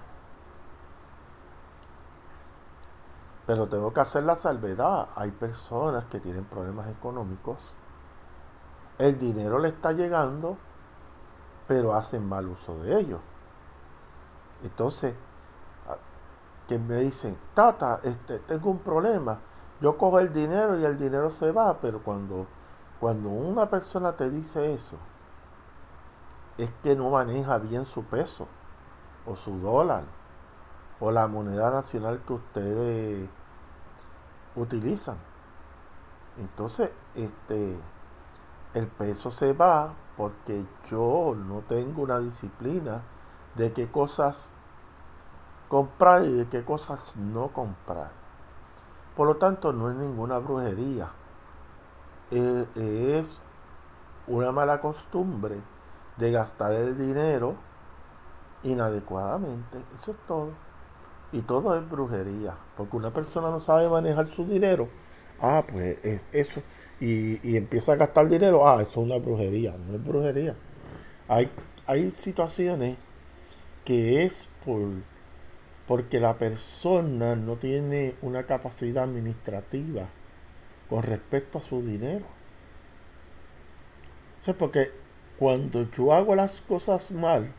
Pero 3.46 3.68
tengo 3.68 3.94
que 3.94 4.00
hacer 4.00 4.24
la 4.24 4.36
salvedad. 4.36 5.08
Hay 5.16 5.32
personas 5.32 6.06
que 6.06 6.20
tienen 6.20 6.46
problemas 6.46 6.90
económicos. 6.90 7.58
El 8.98 9.20
dinero 9.20 9.60
le 9.60 9.70
está 9.70 9.92
llegando, 9.92 10.58
pero 11.68 11.94
hacen 11.94 12.28
mal 12.28 12.48
uso 12.48 12.78
de 12.80 13.00
ello. 13.00 13.20
Entonces, 14.64 15.14
que 16.68 16.80
me 16.80 16.98
dicen, 16.98 17.38
Tata, 17.54 18.00
este, 18.04 18.40
tengo 18.40 18.72
un 18.72 18.80
problema. 18.80 19.38
Yo 19.82 19.98
cojo 19.98 20.20
el 20.20 20.34
dinero 20.34 20.80
y 20.80 20.86
el 20.86 20.98
dinero 20.98 21.30
se 21.30 21.52
va, 21.52 21.78
pero 21.80 22.02
cuando, 22.02 22.48
cuando 23.00 23.30
una 23.30 23.70
persona 23.70 24.14
te 24.14 24.30
dice 24.30 24.74
eso, 24.74 24.98
es 26.58 26.72
que 26.84 26.96
no 26.96 27.10
maneja 27.10 27.58
bien 27.58 27.86
su 27.86 28.04
peso, 28.04 28.48
o 29.26 29.36
su 29.36 29.60
dólar, 29.60 30.04
o 31.00 31.12
la 31.12 31.28
moneda 31.28 31.70
nacional 31.72 32.22
que 32.26 32.34
ustedes 32.34 33.30
utilizan. 34.56 35.18
Entonces, 36.38 36.92
este, 37.16 37.78
el 38.74 38.88
peso 38.88 39.32
se 39.32 39.54
va 39.54 39.94
porque 40.18 40.66
yo 40.90 41.36
no 41.36 41.60
tengo 41.62 42.04
una 42.04 42.20
disciplina 42.20 43.02
de 43.56 43.74
qué 43.74 43.90
cosas 43.90 44.50
comprar 45.68 46.26
y 46.26 46.32
de 46.32 46.48
qué 46.48 46.64
cosas 46.64 47.16
no 47.18 47.50
comprar. 47.50 48.12
Por 49.16 49.28
lo 49.28 49.38
tanto, 49.38 49.74
no 49.74 49.90
es 49.90 49.96
ninguna 49.96 50.40
brujería. 50.40 51.10
Eh, 52.32 53.20
es 53.20 53.42
una 54.28 54.52
mala 54.52 54.82
costumbre 54.82 55.62
de 56.18 56.32
gastar 56.32 56.74
el 56.74 56.98
dinero 56.98 57.56
inadecuadamente. 58.64 59.78
Eso 60.02 60.12
es 60.12 60.18
todo. 60.28 60.52
Y 61.32 61.42
todo 61.42 61.78
es 61.78 61.90
brujería. 61.90 62.58
Porque 62.78 62.96
una 62.98 63.12
persona 63.12 63.50
no 63.50 63.60
sabe 63.60 63.90
manejar 63.90 64.28
su 64.28 64.46
dinero. 64.46 64.88
Ah, 65.42 65.64
pues 65.70 66.04
es 66.04 66.26
eso. 66.32 66.62
Y, 67.00 67.48
y 67.48 67.58
empieza 67.58 67.94
a 67.94 67.96
gastar 67.98 68.28
dinero. 68.28 68.68
Ah, 68.68 68.82
eso 68.82 68.92
es 68.92 68.98
una 68.98 69.18
brujería. 69.18 69.76
No 69.88 69.96
es 69.96 70.06
brujería. 70.06 70.56
Hay, 71.28 71.50
hay 71.88 72.12
situaciones 72.12 72.98
que 73.84 74.24
es 74.24 74.48
por 74.66 74.82
porque 75.88 76.20
la 76.20 76.36
persona 76.36 77.36
no 77.36 77.56
tiene 77.58 78.16
una 78.22 78.44
capacidad 78.44 79.04
administrativa 79.04 80.08
con 80.90 81.04
respecto 81.04 81.60
a 81.60 81.62
su 81.62 81.82
dinero. 81.86 82.26
O 84.42 84.44
sea, 84.44 84.56
porque 84.56 84.92
cuando 85.38 85.90
yo 85.92 86.14
hago 86.14 86.36
las 86.36 86.62
cosas 86.62 87.12
mal, 87.12 87.52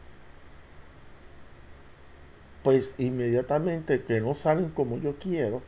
pues 2.63 2.95
inmediatamente 2.99 4.03
que 4.03 4.21
no 4.21 4.35
salen 4.35 4.71
como 4.71 4.99
yo 4.99 5.15
quiero, 5.17 5.63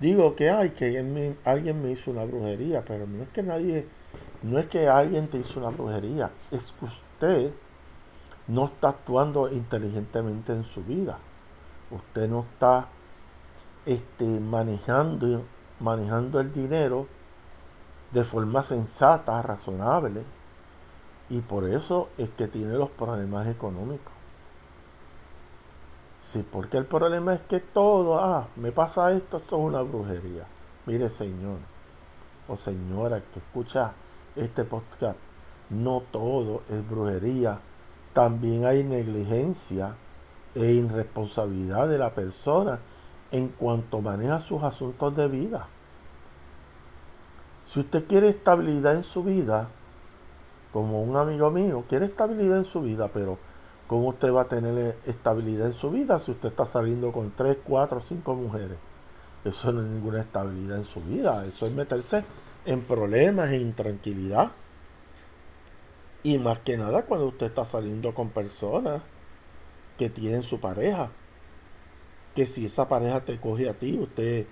digo 0.00 0.36
que 0.36 0.50
hay 0.50 0.70
que 0.70 0.98
alguien 1.44 1.82
me, 1.82 1.90
hizo 1.90 2.10
una 2.10 2.24
brujería, 2.24 2.82
pero 2.86 3.06
no 3.06 3.22
es 3.22 3.28
que 3.30 3.42
nadie, 3.42 3.86
no 4.42 4.58
es 4.58 4.66
que 4.66 4.88
alguien 4.88 5.28
te 5.28 5.38
hizo 5.38 5.60
una 5.60 5.70
brujería, 5.70 6.30
es 6.50 6.72
que 6.78 6.84
usted 6.84 7.50
no 8.46 8.66
está 8.66 8.90
actuando 8.90 9.50
inteligentemente 9.50 10.52
en 10.52 10.64
su 10.64 10.82
vida. 10.82 11.18
Usted 11.90 12.28
no 12.28 12.40
está 12.52 12.88
este, 13.86 14.24
manejando, 14.24 15.42
manejando 15.80 16.40
el 16.40 16.52
dinero 16.52 17.06
de 18.12 18.24
forma 18.24 18.62
sensata, 18.62 19.40
razonable, 19.42 20.22
y 21.30 21.40
por 21.40 21.68
eso 21.68 22.08
es 22.18 22.30
que 22.30 22.48
tiene 22.48 22.74
los 22.74 22.90
problemas 22.90 23.46
económicos. 23.46 24.12
Sí, 26.24 26.44
porque 26.50 26.78
el 26.78 26.86
problema 26.86 27.34
es 27.34 27.40
que 27.42 27.60
todo, 27.60 28.18
ah, 28.18 28.48
me 28.56 28.72
pasa 28.72 29.12
esto, 29.12 29.36
esto 29.36 29.56
es 29.56 29.62
una 29.62 29.82
brujería. 29.82 30.46
Mire, 30.86 31.10
señor 31.10 31.58
o 32.48 32.56
señora 32.56 33.20
que 33.20 33.40
escucha 33.40 33.92
este 34.36 34.64
podcast, 34.64 35.18
no 35.70 36.02
todo 36.10 36.62
es 36.70 36.88
brujería. 36.88 37.58
También 38.12 38.66
hay 38.66 38.84
negligencia 38.84 39.94
e 40.54 40.72
irresponsabilidad 40.72 41.88
de 41.88 41.98
la 41.98 42.14
persona 42.14 42.78
en 43.30 43.48
cuanto 43.48 44.00
maneja 44.00 44.40
sus 44.40 44.62
asuntos 44.62 45.16
de 45.16 45.28
vida. 45.28 45.66
Si 47.68 47.80
usted 47.80 48.06
quiere 48.06 48.28
estabilidad 48.28 48.94
en 48.94 49.02
su 49.02 49.24
vida, 49.24 49.68
como 50.74 51.00
un 51.04 51.16
amigo 51.16 51.52
mío, 51.52 51.84
quiere 51.88 52.06
estabilidad 52.06 52.58
en 52.58 52.64
su 52.64 52.80
vida, 52.82 53.06
pero 53.06 53.38
¿cómo 53.86 54.08
usted 54.08 54.32
va 54.32 54.42
a 54.42 54.48
tener 54.48 54.96
estabilidad 55.06 55.68
en 55.68 55.72
su 55.72 55.88
vida 55.88 56.18
si 56.18 56.32
usted 56.32 56.48
está 56.48 56.66
saliendo 56.66 57.12
con 57.12 57.30
tres, 57.30 57.58
cuatro, 57.62 58.02
cinco 58.04 58.34
mujeres? 58.34 58.76
Eso 59.44 59.70
no 59.70 59.82
es 59.82 59.86
ninguna 59.86 60.22
estabilidad 60.22 60.78
en 60.78 60.84
su 60.84 61.00
vida, 61.00 61.46
eso 61.46 61.66
es 61.66 61.72
meterse 61.72 62.24
en 62.66 62.80
problemas 62.80 63.50
e 63.50 63.58
intranquilidad. 63.58 64.50
Y 66.24 66.38
más 66.38 66.58
que 66.58 66.76
nada 66.76 67.04
cuando 67.04 67.28
usted 67.28 67.46
está 67.46 67.64
saliendo 67.64 68.12
con 68.12 68.30
personas 68.30 69.00
que 69.96 70.10
tienen 70.10 70.42
su 70.42 70.58
pareja. 70.58 71.08
Que 72.34 72.46
si 72.46 72.66
esa 72.66 72.88
pareja 72.88 73.20
te 73.20 73.38
coge 73.38 73.68
a 73.68 73.74
ti, 73.74 73.96
ustedes 73.96 74.48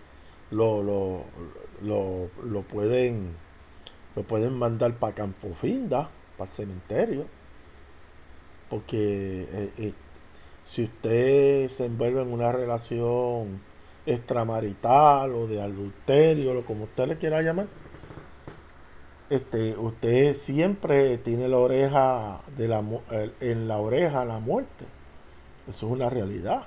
lo, 0.53 0.85
lo, 0.85 1.25
lo, 1.83 2.29
lo 2.45 2.63
pueden 2.63 3.35
lo 4.15 4.23
pueden 4.23 4.55
mandar 4.55 4.95
para 4.95 5.15
Campo 5.15 5.55
Finda, 5.61 6.09
para 6.37 6.51
el 6.51 6.55
cementerio. 6.57 7.27
Porque 8.69 9.47
eh, 9.51 9.71
eh, 9.79 9.93
si 10.69 10.85
usted 10.85 11.69
se 11.69 11.87
envuelve 11.87 12.23
en 12.23 12.33
una 12.33 12.53
relación 12.53 13.61
extramarital 14.07 15.33
o 15.35 15.47
de 15.47 15.63
adulterio, 15.63 16.59
o 16.59 16.65
como 16.65 16.85
usted 16.85 17.09
le 17.09 17.19
quiera 17.19 17.43
llamar, 17.43 17.67
este, 19.31 19.77
usted 19.79 20.35
siempre 20.35 21.17
tiene 21.19 21.49
la 21.49 21.59
oreja 21.59 22.41
en 23.41 23.69
la 23.69 23.79
oreja 23.79 24.25
la 24.25 24.39
muerte. 24.41 24.85
Eso 25.69 25.87
es 25.87 25.93
una 25.93 26.11
realidad. 26.11 26.65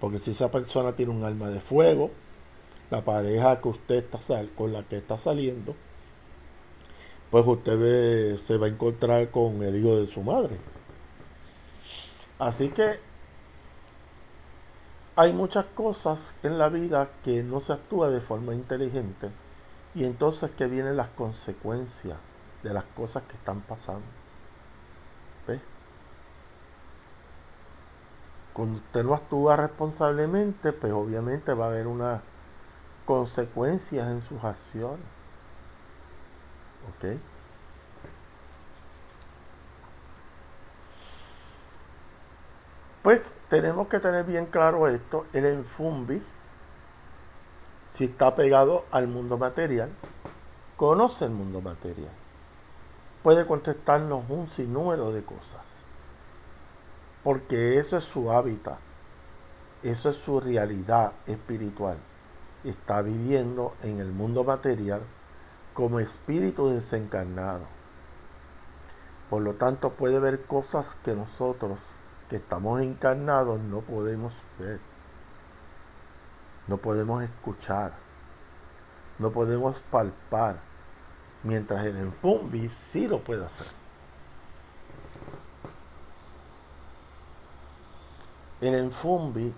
Porque 0.00 0.18
si 0.18 0.32
esa 0.32 0.50
persona 0.50 0.92
tiene 0.92 1.12
un 1.12 1.24
arma 1.24 1.50
de 1.50 1.60
fuego, 1.60 2.10
la 2.90 3.02
pareja 3.02 3.60
que 3.60 3.68
usted 3.68 3.96
está 3.96 4.18
con 4.56 4.72
la 4.72 4.82
que 4.82 4.96
está 4.96 5.18
saliendo, 5.18 5.74
pues 7.30 7.46
usted 7.46 8.36
se 8.36 8.56
va 8.56 8.66
a 8.66 8.70
encontrar 8.70 9.30
con 9.30 9.62
el 9.62 9.76
hijo 9.76 9.96
de 9.96 10.06
su 10.12 10.22
madre. 10.22 10.56
Así 12.38 12.70
que 12.70 12.98
hay 15.16 15.32
muchas 15.32 15.66
cosas 15.66 16.34
en 16.42 16.58
la 16.58 16.68
vida 16.68 17.08
que 17.24 17.42
no 17.42 17.60
se 17.60 17.74
actúa 17.74 18.10
de 18.10 18.20
forma 18.20 18.54
inteligente 18.54 19.28
y 19.94 20.04
entonces 20.04 20.50
que 20.52 20.66
vienen 20.66 20.96
las 20.96 21.08
consecuencias 21.08 22.16
de 22.62 22.72
las 22.72 22.84
cosas 22.84 23.22
que 23.24 23.36
están 23.36 23.60
pasando. 23.60 24.06
¿Ves? 25.46 25.60
Cuando 28.52 28.78
usted 28.78 29.04
no 29.04 29.14
actúa 29.14 29.56
responsablemente, 29.56 30.72
pues 30.72 30.92
obviamente 30.92 31.54
va 31.54 31.66
a 31.66 31.68
haber 31.68 31.86
unas 31.86 32.20
consecuencias 33.04 34.08
en 34.08 34.22
sus 34.22 34.42
acciones. 34.42 35.19
Pues 43.02 43.22
tenemos 43.48 43.88
que 43.88 43.98
tener 43.98 44.24
bien 44.24 44.46
claro 44.46 44.86
esto, 44.88 45.26
el 45.32 45.46
enfumbi, 45.46 46.22
si 47.88 48.04
está 48.04 48.36
pegado 48.36 48.84
al 48.90 49.08
mundo 49.08 49.38
material, 49.38 49.90
conoce 50.76 51.24
el 51.24 51.30
mundo 51.30 51.60
material, 51.60 52.12
puede 53.22 53.46
contestarnos 53.46 54.24
un 54.28 54.48
sinnúmero 54.48 55.12
de 55.12 55.24
cosas, 55.24 55.64
porque 57.24 57.78
eso 57.78 57.96
es 57.96 58.04
su 58.04 58.30
hábitat, 58.30 58.78
eso 59.82 60.10
es 60.10 60.16
su 60.16 60.38
realidad 60.38 61.12
espiritual, 61.26 61.96
está 62.64 63.00
viviendo 63.00 63.74
en 63.82 63.98
el 63.98 64.12
mundo 64.12 64.44
material 64.44 65.00
como 65.80 65.98
espíritu 65.98 66.68
desencarnado. 66.68 67.64
Por 69.30 69.40
lo 69.40 69.54
tanto 69.54 69.88
puede 69.88 70.20
ver 70.20 70.44
cosas 70.44 70.94
que 71.02 71.14
nosotros 71.14 71.78
que 72.28 72.36
estamos 72.36 72.82
encarnados 72.82 73.58
no 73.60 73.80
podemos 73.80 74.34
ver, 74.58 74.78
no 76.68 76.76
podemos 76.76 77.22
escuchar, 77.22 77.94
no 79.18 79.30
podemos 79.30 79.78
palpar, 79.90 80.56
mientras 81.44 81.86
el 81.86 81.96
enfumbi 81.96 82.68
sí 82.68 83.08
lo 83.08 83.20
puede 83.20 83.46
hacer. 83.46 83.68
El 88.60 88.74
enfumbi, 88.74 89.54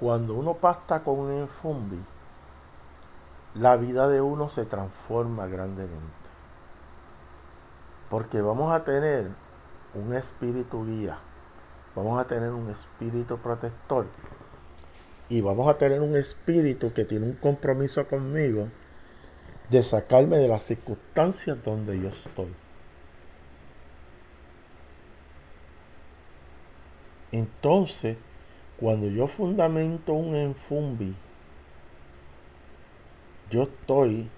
cuando 0.00 0.34
uno 0.34 0.54
pasta 0.54 1.04
con 1.04 1.20
un 1.20 1.30
enfumbi, 1.30 2.04
la 3.54 3.76
vida 3.76 4.08
de 4.08 4.20
uno 4.20 4.48
se 4.48 4.64
transforma 4.64 5.46
grandemente. 5.46 5.96
Porque 8.10 8.40
vamos 8.40 8.72
a 8.72 8.84
tener 8.84 9.26
un 9.94 10.14
espíritu 10.14 10.86
guía 10.86 11.18
vamos 11.94 12.18
a 12.18 12.26
tener 12.26 12.50
un 12.50 12.70
espíritu 12.70 13.38
protector 13.38 14.06
y 15.28 15.40
vamos 15.40 15.68
a 15.68 15.78
tener 15.78 16.00
un 16.00 16.16
espíritu 16.16 16.92
que 16.92 17.04
tiene 17.04 17.26
un 17.26 17.34
compromiso 17.34 18.06
conmigo 18.06 18.68
de 19.70 19.82
sacarme 19.82 20.38
de 20.38 20.48
las 20.48 20.64
circunstancias 20.64 21.56
donde 21.64 21.98
yo 21.98 22.08
estoy. 22.08 22.52
Entonces, 27.30 28.18
cuando 28.78 29.06
yo 29.06 29.26
fundamento 29.26 30.12
un 30.12 30.36
enfumbi, 30.36 31.14
yo 33.52 33.64
estoy 33.64 34.28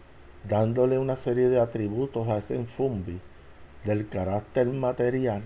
dándole 0.47 0.99
una 0.99 1.17
serie 1.17 1.49
de 1.49 1.61
atributos 1.61 2.29
a 2.29 2.37
ese 2.37 2.57
enfumbi 2.57 3.19
del 3.85 4.09
carácter 4.09 4.67
material 4.67 5.43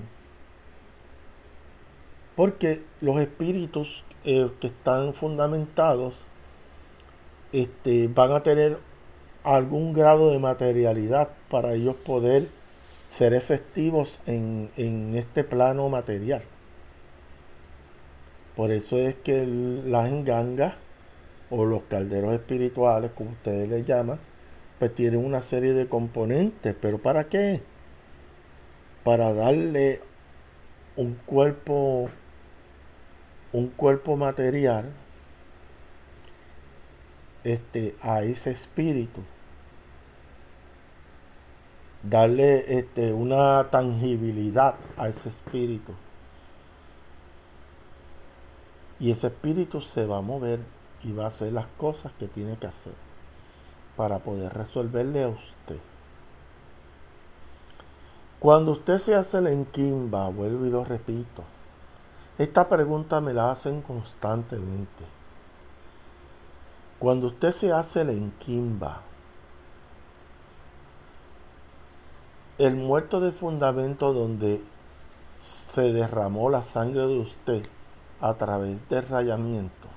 porque 2.34 2.80
los 3.00 3.20
espíritus 3.20 4.04
eh, 4.24 4.48
que 4.60 4.68
están 4.68 5.12
fundamentados 5.12 6.14
este, 7.52 8.08
van 8.08 8.30
a 8.30 8.44
tener 8.44 8.78
algún 9.42 9.92
grado 9.92 10.30
de 10.30 10.38
materialidad 10.38 11.30
para 11.50 11.74
ellos 11.74 11.96
poder 11.96 12.46
ser 13.08 13.34
efectivos 13.34 14.20
en, 14.26 14.70
este 15.16 15.42
plano 15.42 15.88
material. 15.88 16.42
Por 18.54 18.70
eso 18.70 18.98
es 18.98 19.16
que 19.16 19.44
las 19.86 20.08
engangas 20.08 20.74
o 21.50 21.64
los 21.64 21.82
calderos 21.84 22.34
espirituales, 22.34 23.10
como 23.12 23.30
ustedes 23.30 23.68
les 23.68 23.86
llaman, 23.86 24.18
pues 24.78 24.94
tienen 24.94 25.24
una 25.24 25.42
serie 25.42 25.72
de 25.72 25.88
componentes. 25.88 26.74
¿Pero 26.80 26.98
para 26.98 27.24
qué? 27.24 27.60
Para 29.04 29.32
darle 29.32 30.00
un 30.96 31.14
cuerpo 31.26 32.10
un 33.52 33.68
cuerpo 33.68 34.16
material 34.16 34.84
este, 37.44 37.96
a 38.02 38.22
ese 38.22 38.50
espíritu. 38.50 39.22
Darle 42.02 42.78
este, 42.78 43.12
una 43.12 43.68
tangibilidad 43.70 44.74
a 44.96 45.08
ese 45.08 45.28
espíritu. 45.28 45.92
Y 49.00 49.10
ese 49.10 49.28
espíritu 49.28 49.80
se 49.80 50.06
va 50.06 50.18
a 50.18 50.22
mover 50.22 50.60
y 51.02 51.12
va 51.12 51.24
a 51.24 51.28
hacer 51.28 51.52
las 51.52 51.66
cosas 51.78 52.12
que 52.18 52.28
tiene 52.28 52.56
que 52.56 52.66
hacer 52.66 52.94
para 53.96 54.18
poder 54.18 54.52
resolverle 54.54 55.24
a 55.24 55.28
usted. 55.28 55.78
Cuando 58.40 58.72
usted 58.72 58.98
se 58.98 59.16
hace 59.16 59.38
el 59.38 59.48
enquimba, 59.48 60.28
vuelvo 60.28 60.66
y 60.66 60.70
lo 60.70 60.84
repito, 60.84 61.42
esta 62.38 62.68
pregunta 62.68 63.20
me 63.20 63.32
la 63.32 63.50
hacen 63.50 63.82
constantemente. 63.82 65.04
Cuando 67.00 67.26
usted 67.26 67.50
se 67.50 67.72
hace 67.72 68.04
la 68.04 68.12
enquimba, 68.12 69.00
el 72.58 72.76
muerto 72.76 73.18
de 73.18 73.32
fundamento 73.32 74.12
donde 74.12 74.62
se 75.40 75.92
derramó 75.92 76.48
la 76.48 76.62
sangre 76.62 77.06
de 77.08 77.18
usted 77.18 77.66
a 78.20 78.34
través 78.34 78.88
del 78.88 79.02
rayamiento, 79.02 79.87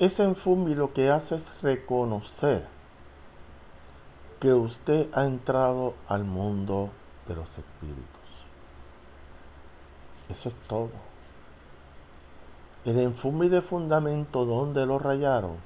ese 0.00 0.24
enfumbi 0.24 0.74
lo 0.74 0.94
que 0.94 1.10
hace 1.10 1.36
es 1.36 1.60
reconocer 1.60 2.66
que 4.40 4.54
usted 4.54 5.08
ha 5.12 5.26
entrado 5.26 5.92
al 6.08 6.24
mundo 6.24 6.88
de 7.28 7.34
los 7.34 7.46
espíritus. 7.50 8.06
Eso 10.30 10.48
es 10.48 10.54
todo. 10.66 10.88
El 12.86 12.98
enfumbi 12.98 13.50
de 13.50 13.60
fundamento 13.60 14.46
donde 14.46 14.86
lo 14.86 14.98
rayaron 14.98 15.56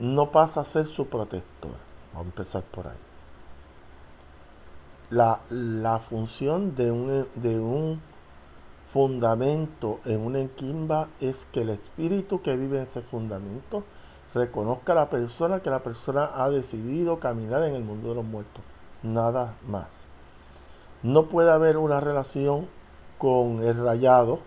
no 0.00 0.32
pasa 0.32 0.62
a 0.62 0.64
ser 0.64 0.86
su 0.86 1.06
protector. 1.06 1.70
Vamos 2.12 2.26
a 2.26 2.30
empezar 2.30 2.62
por 2.64 2.88
ahí. 2.88 2.96
La, 5.10 5.38
la 5.50 6.00
función 6.00 6.74
de 6.74 6.90
un, 6.90 7.28
de 7.36 7.60
un 7.60 8.00
fundamento 8.92 10.00
en 10.04 10.20
una 10.20 10.40
enquimba 10.40 11.08
es 11.20 11.46
que 11.52 11.62
el 11.62 11.70
espíritu 11.70 12.42
que 12.42 12.56
vive 12.56 12.78
en 12.78 12.84
ese 12.84 13.00
fundamento 13.00 13.84
reconozca 14.34 14.92
a 14.92 14.96
la 14.96 15.10
persona 15.10 15.60
que 15.60 15.70
la 15.70 15.78
persona 15.78 16.30
ha 16.34 16.50
decidido 16.50 17.18
caminar 17.18 17.62
en 17.64 17.74
el 17.74 17.84
mundo 17.84 18.10
de 18.10 18.14
los 18.16 18.24
muertos. 18.24 18.62
Nada 19.02 19.54
más. 19.66 20.04
No 21.02 21.24
puede 21.26 21.50
haber 21.50 21.78
una 21.78 22.00
relación 22.00 22.66
con 23.18 23.62
el 23.62 23.82
rayado 23.82 24.40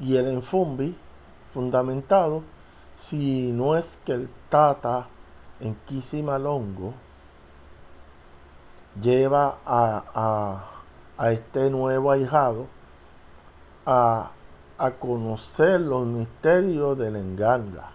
y 0.00 0.16
el 0.16 0.28
enfumbi 0.28 0.96
fundamentado, 1.52 2.42
si 2.98 3.50
no 3.50 3.76
es 3.76 3.98
que 4.04 4.12
el 4.12 4.28
Tata 4.50 5.06
en 5.60 5.74
Kisimalongo 5.86 6.92
lleva 9.00 9.58
a, 9.64 10.62
a, 11.18 11.32
este 11.32 11.70
nuevo 11.70 12.10
ahijado 12.10 12.66
a, 13.86 14.32
a 14.78 14.90
conocer 14.92 15.80
los 15.80 16.06
misterios 16.06 16.98
del 16.98 17.16
enganga 17.16 17.90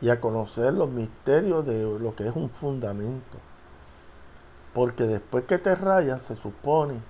y 0.00 0.10
a 0.10 0.20
conocer 0.20 0.72
los 0.72 0.88
misterios 0.90 1.66
de 1.66 1.82
lo 1.82 2.14
que 2.14 2.28
es 2.28 2.34
un 2.34 2.50
fundamento. 2.50 3.38
Porque 4.74 5.04
después 5.04 5.44
que 5.44 5.58
te 5.58 5.74
rayan, 5.74 6.20
se 6.20 6.36
supone, 6.36 7.00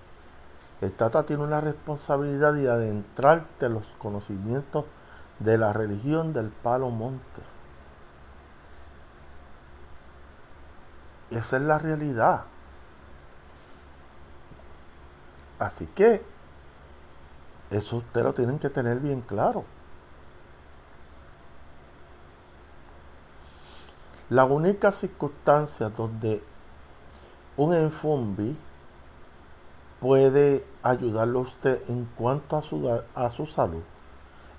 el 0.81 0.93
Tata 0.93 1.25
tiene 1.25 1.43
una 1.43 1.61
responsabilidad 1.61 2.55
de 2.55 2.71
adentrarte 2.71 3.67
en 3.67 3.75
los 3.75 3.85
conocimientos 3.99 4.85
de 5.38 5.59
la 5.59 5.73
religión 5.73 6.33
del 6.33 6.49
palo 6.49 6.91
monte. 6.91 7.43
Esa 11.31 11.57
es 11.57 11.62
la 11.62 11.79
realidad. 11.79 12.45
Así 15.59 15.87
que 15.87 16.23
eso 17.70 17.96
ustedes 17.96 18.24
lo 18.24 18.35
tienen 18.35 18.59
que 18.59 18.70
tener 18.70 18.98
bien 18.98 19.20
claro. 19.20 19.64
La 24.31 24.44
única 24.44 24.92
circunstancia 24.92 25.88
donde 25.88 26.42
un 27.57 27.74
enfumbi 27.74 28.57
puede 30.00 30.64
ayudarlo 30.83 31.40
a 31.40 31.42
usted 31.42 31.83
en 31.88 32.04
cuanto 32.16 32.57
a 32.57 32.62
su, 32.62 33.00
a 33.14 33.31
su 33.31 33.46
salud, 33.46 33.83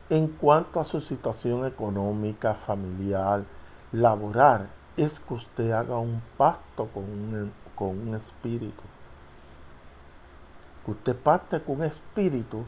en 0.10 0.28
cuanto 0.28 0.80
a 0.80 0.86
su 0.86 1.02
situación 1.02 1.66
económica, 1.66 2.56
familiar, 2.56 3.44
laboral, 3.92 4.70
es 4.98 5.20
que 5.20 5.34
usted 5.36 5.72
haga 5.72 5.98
un 5.98 6.22
pacto 6.38 6.88
con 6.88 7.04
un, 7.04 7.54
con 7.76 7.90
un 7.90 8.16
espíritu. 8.16 8.84
Que 10.84 10.92
usted 10.92 11.16
pacte 11.16 11.62
con 11.62 11.78
un 11.78 11.84
espíritu 11.84 12.66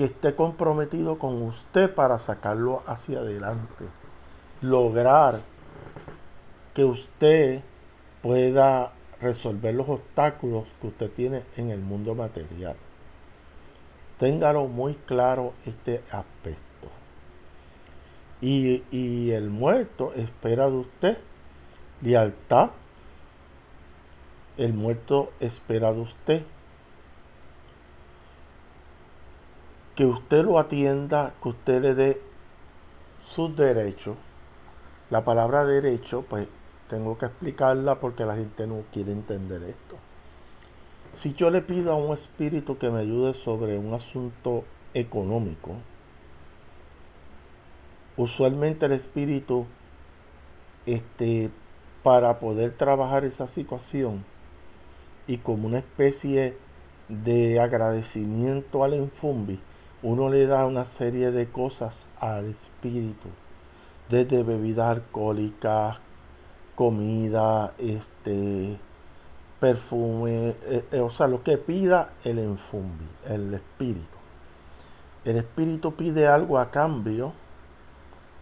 que 0.00 0.06
esté 0.06 0.34
comprometido 0.34 1.18
con 1.18 1.42
usted 1.42 1.94
para 1.94 2.18
sacarlo 2.18 2.82
hacia 2.86 3.18
adelante. 3.18 3.84
Lograr 4.62 5.40
que 6.72 6.86
usted 6.86 7.60
pueda 8.22 8.92
resolver 9.20 9.74
los 9.74 9.90
obstáculos 9.90 10.64
que 10.80 10.86
usted 10.86 11.10
tiene 11.10 11.42
en 11.58 11.70
el 11.70 11.80
mundo 11.80 12.14
material. 12.14 12.76
Téngalo 14.18 14.68
muy 14.68 14.94
claro 14.94 15.52
este 15.66 16.00
aspecto. 16.10 16.88
Y, 18.40 18.82
y 18.90 19.32
el 19.32 19.50
muerto 19.50 20.14
espera 20.14 20.70
de 20.70 20.76
usted 20.78 21.18
lealtad. 22.00 22.70
El 24.56 24.72
muerto 24.72 25.30
espera 25.40 25.92
de 25.92 26.00
usted 26.00 26.42
que 29.94 30.06
usted 30.06 30.44
lo 30.44 30.58
atienda, 30.58 31.34
que 31.42 31.48
usted 31.50 31.82
le 31.82 31.94
dé 31.94 32.20
sus 33.24 33.56
derechos. 33.56 34.16
La 35.10 35.24
palabra 35.24 35.64
derecho, 35.64 36.24
pues 36.28 36.46
tengo 36.88 37.18
que 37.18 37.26
explicarla 37.26 37.96
porque 37.96 38.24
la 38.24 38.34
gente 38.34 38.66
no 38.66 38.82
quiere 38.92 39.12
entender 39.12 39.62
esto. 39.62 39.96
Si 41.14 41.34
yo 41.34 41.50
le 41.50 41.60
pido 41.62 41.92
a 41.92 41.96
un 41.96 42.12
espíritu 42.12 42.78
que 42.78 42.90
me 42.90 43.00
ayude 43.00 43.34
sobre 43.34 43.78
un 43.78 43.94
asunto 43.94 44.64
económico, 44.94 45.76
usualmente 48.16 48.86
el 48.86 48.92
espíritu, 48.92 49.66
este, 50.86 51.50
para 52.02 52.38
poder 52.38 52.72
trabajar 52.72 53.24
esa 53.24 53.48
situación 53.48 54.24
y 55.26 55.38
como 55.38 55.66
una 55.66 55.78
especie 55.78 56.56
de 57.08 57.60
agradecimiento 57.60 58.84
al 58.84 58.94
enfumbi, 58.94 59.60
uno 60.02 60.30
le 60.30 60.46
da 60.46 60.66
una 60.66 60.86
serie 60.86 61.30
de 61.30 61.46
cosas 61.48 62.06
al 62.18 62.46
espíritu, 62.46 63.28
desde 64.08 64.42
bebidas 64.42 64.88
alcohólicas, 64.96 65.98
comida, 66.74 67.74
este, 67.78 68.78
perfume, 69.60 70.56
eh, 70.62 70.84
eh, 70.92 71.00
o 71.00 71.10
sea, 71.10 71.28
lo 71.28 71.42
que 71.42 71.58
pida 71.58 72.10
el 72.24 72.38
enfumbi, 72.38 73.06
el 73.28 73.52
espíritu. 73.52 74.06
El 75.26 75.36
espíritu 75.36 75.94
pide 75.94 76.26
algo 76.26 76.58
a 76.58 76.70
cambio 76.70 77.34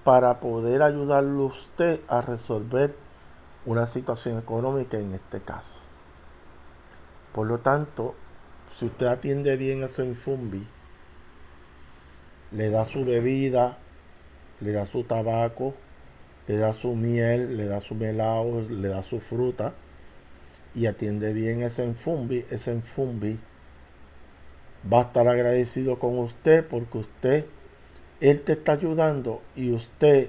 para 0.05 0.39
poder 0.39 0.83
ayudarle 0.83 1.43
usted 1.43 2.01
a 2.07 2.21
resolver 2.21 2.95
una 3.67 3.87
situación 3.87 4.39
económica 4.39 4.97
en 4.97 5.13
este 5.13 5.41
caso. 5.41 5.77
Por 7.35 7.49
lo 7.49 7.59
tanto, 7.59 8.15
si 8.79 8.87
usted 8.87 9.07
atiende 9.07 9.57
bien 9.57 9.83
a 9.83 9.89
su 9.89 10.03
infumbi, 10.03 10.65
le 12.53 12.71
da 12.71 12.85
su 12.85 13.05
bebida, 13.05 13.77
le 14.61 14.73
da 14.73 14.87
su 14.87 15.05
tabaco, 15.05 15.75
le 16.47 16.57
da 16.57 16.73
su 16.73 16.95
miel, 16.95 17.57
le 17.57 17.67
da 17.67 17.81
su 17.81 17.95
melao, 17.95 18.63
le 18.63 18.89
da 18.89 19.03
su 19.03 19.21
fruta 19.21 19.73
y 20.75 20.87
atiende 20.87 21.33
bien 21.33 21.63
ese 21.63 21.85
enfumbi, 21.85 22.45
ese 22.51 22.73
enfumbi 22.73 23.39
va 24.91 25.01
a 25.01 25.05
estar 25.05 25.29
agradecido 25.29 25.99
con 25.99 26.19
usted 26.19 26.65
porque 26.65 26.99
usted, 26.99 27.45
él 28.21 28.41
te 28.41 28.53
está 28.53 28.73
ayudando 28.73 29.43
y 29.55 29.73
usted 29.73 30.29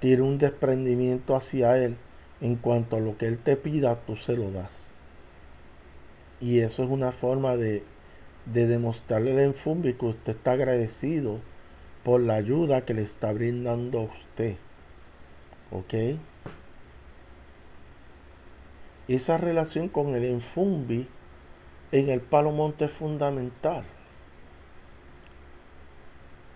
tiene 0.00 0.22
un 0.22 0.38
desprendimiento 0.38 1.36
hacia 1.36 1.76
él 1.78 1.96
en 2.40 2.56
cuanto 2.56 2.96
a 2.96 3.00
lo 3.00 3.16
que 3.16 3.26
él 3.26 3.38
te 3.38 3.56
pida, 3.56 3.96
tú 4.06 4.16
se 4.16 4.36
lo 4.36 4.50
das. 4.50 4.90
Y 6.40 6.60
eso 6.60 6.84
es 6.84 6.90
una 6.90 7.10
forma 7.10 7.56
de, 7.56 7.82
de 8.52 8.66
demostrarle 8.66 9.32
al 9.32 9.38
enfumbi 9.40 9.94
que 9.94 10.06
usted 10.06 10.36
está 10.36 10.52
agradecido 10.52 11.38
por 12.04 12.20
la 12.20 12.34
ayuda 12.34 12.84
que 12.84 12.94
le 12.94 13.02
está 13.02 13.32
brindando 13.32 14.00
a 14.00 14.02
usted. 14.02 14.56
¿Ok? 15.70 16.18
Esa 19.08 19.38
relación 19.38 19.88
con 19.88 20.14
el 20.14 20.24
enfumbi 20.24 21.06
en 21.92 22.08
el 22.10 22.20
palo 22.20 22.50
monte 22.52 22.86
es 22.86 22.92
fundamental. 22.92 23.84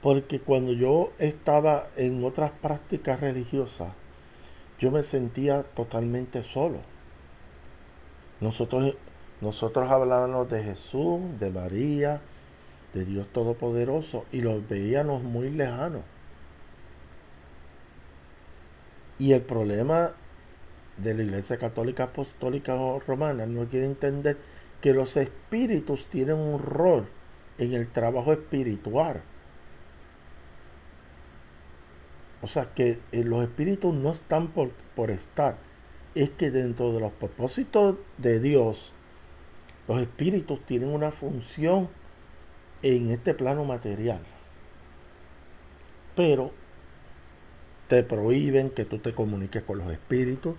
Porque 0.02 0.40
cuando 0.40 0.72
yo 0.72 1.12
estaba 1.18 1.86
en 1.96 2.24
otras 2.24 2.50
prácticas 2.50 3.20
religiosas, 3.20 3.92
yo 4.78 4.90
me 4.90 5.02
sentía 5.04 5.62
totalmente 5.62 6.42
solo. 6.42 6.78
Nosotros, 8.40 8.96
nosotros 9.42 9.90
hablábamos 9.90 10.48
de 10.48 10.62
Jesús, 10.62 11.20
de 11.40 11.50
María, 11.50 12.20
de 12.94 13.04
Dios 13.04 13.26
Todopoderoso 13.32 14.24
y 14.30 14.40
los 14.40 14.66
veíamos 14.68 15.24
muy 15.24 15.50
lejanos. 15.50 16.02
Y 19.18 19.32
el 19.32 19.40
problema 19.40 20.12
de 20.96 21.14
la 21.14 21.24
Iglesia 21.24 21.58
Católica 21.58 22.04
Apostólica 22.04 22.76
Romana 23.04 23.44
no 23.46 23.64
quiere 23.64 23.86
entender 23.86 24.36
que 24.80 24.92
los 24.92 25.16
espíritus 25.16 26.06
tienen 26.06 26.36
un 26.36 26.62
rol 26.62 27.08
en 27.58 27.72
el 27.72 27.88
trabajo 27.88 28.32
espiritual. 28.32 29.22
O 32.42 32.46
sea 32.46 32.66
que 32.66 33.00
eh, 33.10 33.24
los 33.24 33.42
espíritus 33.42 33.92
no 33.92 34.12
están 34.12 34.48
por, 34.48 34.70
por 34.94 35.10
estar. 35.10 35.56
Es 36.14 36.30
que 36.30 36.52
dentro 36.52 36.92
de 36.92 37.00
los 37.00 37.12
propósitos 37.12 37.96
de 38.18 38.38
Dios, 38.38 38.92
los 39.88 40.00
espíritus 40.00 40.60
tienen 40.66 40.90
una 40.90 41.10
función 41.10 41.88
en 42.82 43.10
este 43.10 43.34
plano 43.34 43.64
material. 43.64 44.20
Pero 46.14 46.50
te 47.88 48.02
prohíben 48.02 48.70
que 48.70 48.84
tú 48.84 48.98
te 48.98 49.14
comuniques 49.14 49.62
con 49.62 49.78
los 49.78 49.90
espíritus, 49.92 50.56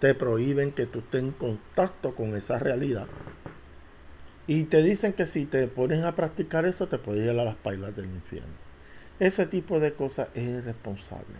te 0.00 0.14
prohíben 0.14 0.72
que 0.72 0.86
tú 0.86 1.00
estés 1.00 1.22
en 1.22 1.32
contacto 1.32 2.14
con 2.14 2.36
esa 2.36 2.58
realidad. 2.58 3.06
Y 4.46 4.64
te 4.64 4.82
dicen 4.82 5.14
que 5.14 5.26
si 5.26 5.46
te 5.46 5.66
pones 5.68 6.04
a 6.04 6.14
practicar 6.14 6.66
eso, 6.66 6.86
te 6.86 6.98
puedes 6.98 7.24
ir 7.24 7.30
a 7.30 7.44
las 7.44 7.56
pailas 7.56 7.96
del 7.96 8.06
infierno. 8.06 8.52
Ese 9.18 9.46
tipo 9.46 9.80
de 9.80 9.92
cosas 9.94 10.28
es 10.34 10.42
irresponsable. 10.42 11.36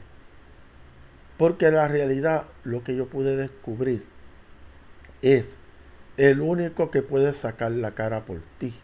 Porque 1.37 1.70
la 1.70 1.88
realidad, 1.88 2.44
lo 2.62 2.83
que 2.85 2.96
yo 2.96 3.07
pude 3.07 3.37
descubrir, 3.37 4.05
es 5.20 5.57
el 6.16 6.40
único 6.40 6.90
que 6.90 7.03
puede 7.03 7.35
sacar 7.35 7.72
la 7.72 7.92
cara 7.92 8.24
por 8.24 8.40
ti. 8.59 8.74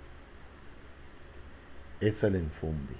Es 2.00 2.22
el 2.24 2.36
enfumbi. 2.36 2.96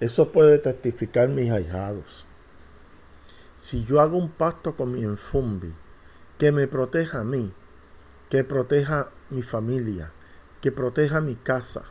Eso 0.00 0.32
puede 0.32 0.58
testificar 0.58 1.28
mis 1.28 1.50
ahijados. 1.50 2.24
Si 3.58 3.84
yo 3.84 4.00
hago 4.00 4.18
un 4.18 4.30
pacto 4.30 4.74
con 4.74 4.92
mi 4.92 5.04
enfumbi, 5.04 5.72
que 6.38 6.50
me 6.50 6.66
proteja 6.66 7.20
a 7.20 7.24
mí, 7.24 7.52
que 8.28 8.42
proteja 8.42 9.08
mi 9.30 9.42
familia, 9.42 10.10
que 10.60 10.72
proteja 10.72 11.20
mi 11.20 11.36
casa, 11.36 11.84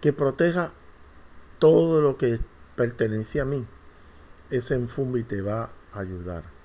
que 0.00 0.12
proteja 0.12 0.72
todo 1.58 2.00
lo 2.00 2.16
que 2.16 2.40
pertenece 2.76 3.40
a 3.40 3.44
mí, 3.44 3.66
ese 4.50 4.74
enfumbi 4.74 5.24
te 5.24 5.42
va 5.42 5.70
a 5.92 5.98
ayudar. 6.00 6.57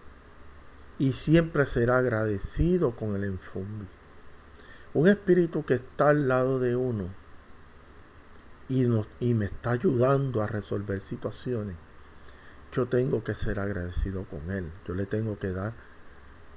Y 1.00 1.14
siempre 1.14 1.66
será 1.66 1.98
agradecido 1.98 2.92
con 2.92 3.16
el 3.16 3.24
enfumbi. 3.24 3.88
Un 4.94 5.08
espíritu 5.08 5.66
que 5.66 5.76
está 5.76 6.10
al 6.10 6.28
lado 6.28 6.60
de 6.60 6.76
uno 6.76 7.08
y, 8.70 8.86
y 9.20 9.34
me 9.34 9.46
está 9.46 9.72
ayudando 9.72 10.42
a 10.42 10.48
resolver 10.48 11.02
situaciones. 11.02 11.76
Yo 12.72 12.86
tengo 12.86 13.24
que 13.24 13.36
ser 13.36 13.60
agradecido 13.60 14.24
con 14.26 14.52
él. 14.52 14.72
Yo 14.88 14.94
le 14.94 15.06
tengo 15.06 15.38
que 15.38 15.52
dar 15.52 15.74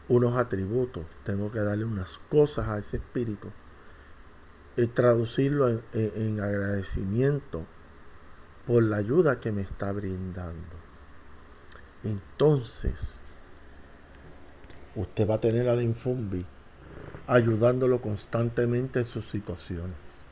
unos 0.09 0.37
atributos, 0.37 1.05
tengo 1.25 1.51
que 1.51 1.61
darle 1.61 1.85
unas 1.85 2.19
cosas 2.31 2.69
a 2.69 2.79
ese 2.79 2.99
espíritu 2.99 3.49
y 4.77 4.87
traducirlo 4.87 5.81
en 5.93 6.41
agradecimiento 6.41 7.65
por 8.67 8.83
la 8.83 8.97
ayuda 8.97 9.41
que 9.41 9.53
me 9.53 9.63
está 9.63 9.93
brindando. 9.93 10.77
Entonces, 12.05 13.21
usted 14.97 15.29
va 15.29 15.37
a 15.37 15.41
tener 15.41 15.69
al 15.69 15.83
Infumbi 15.83 16.45
ayudándolo 17.27 18.01
constantemente 18.01 19.01
en 19.01 19.05
sus 19.05 19.29
situaciones. 19.29 20.25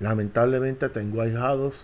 Lamentablemente 0.00 0.88
tengo 0.88 1.22
ahijados 1.22 1.74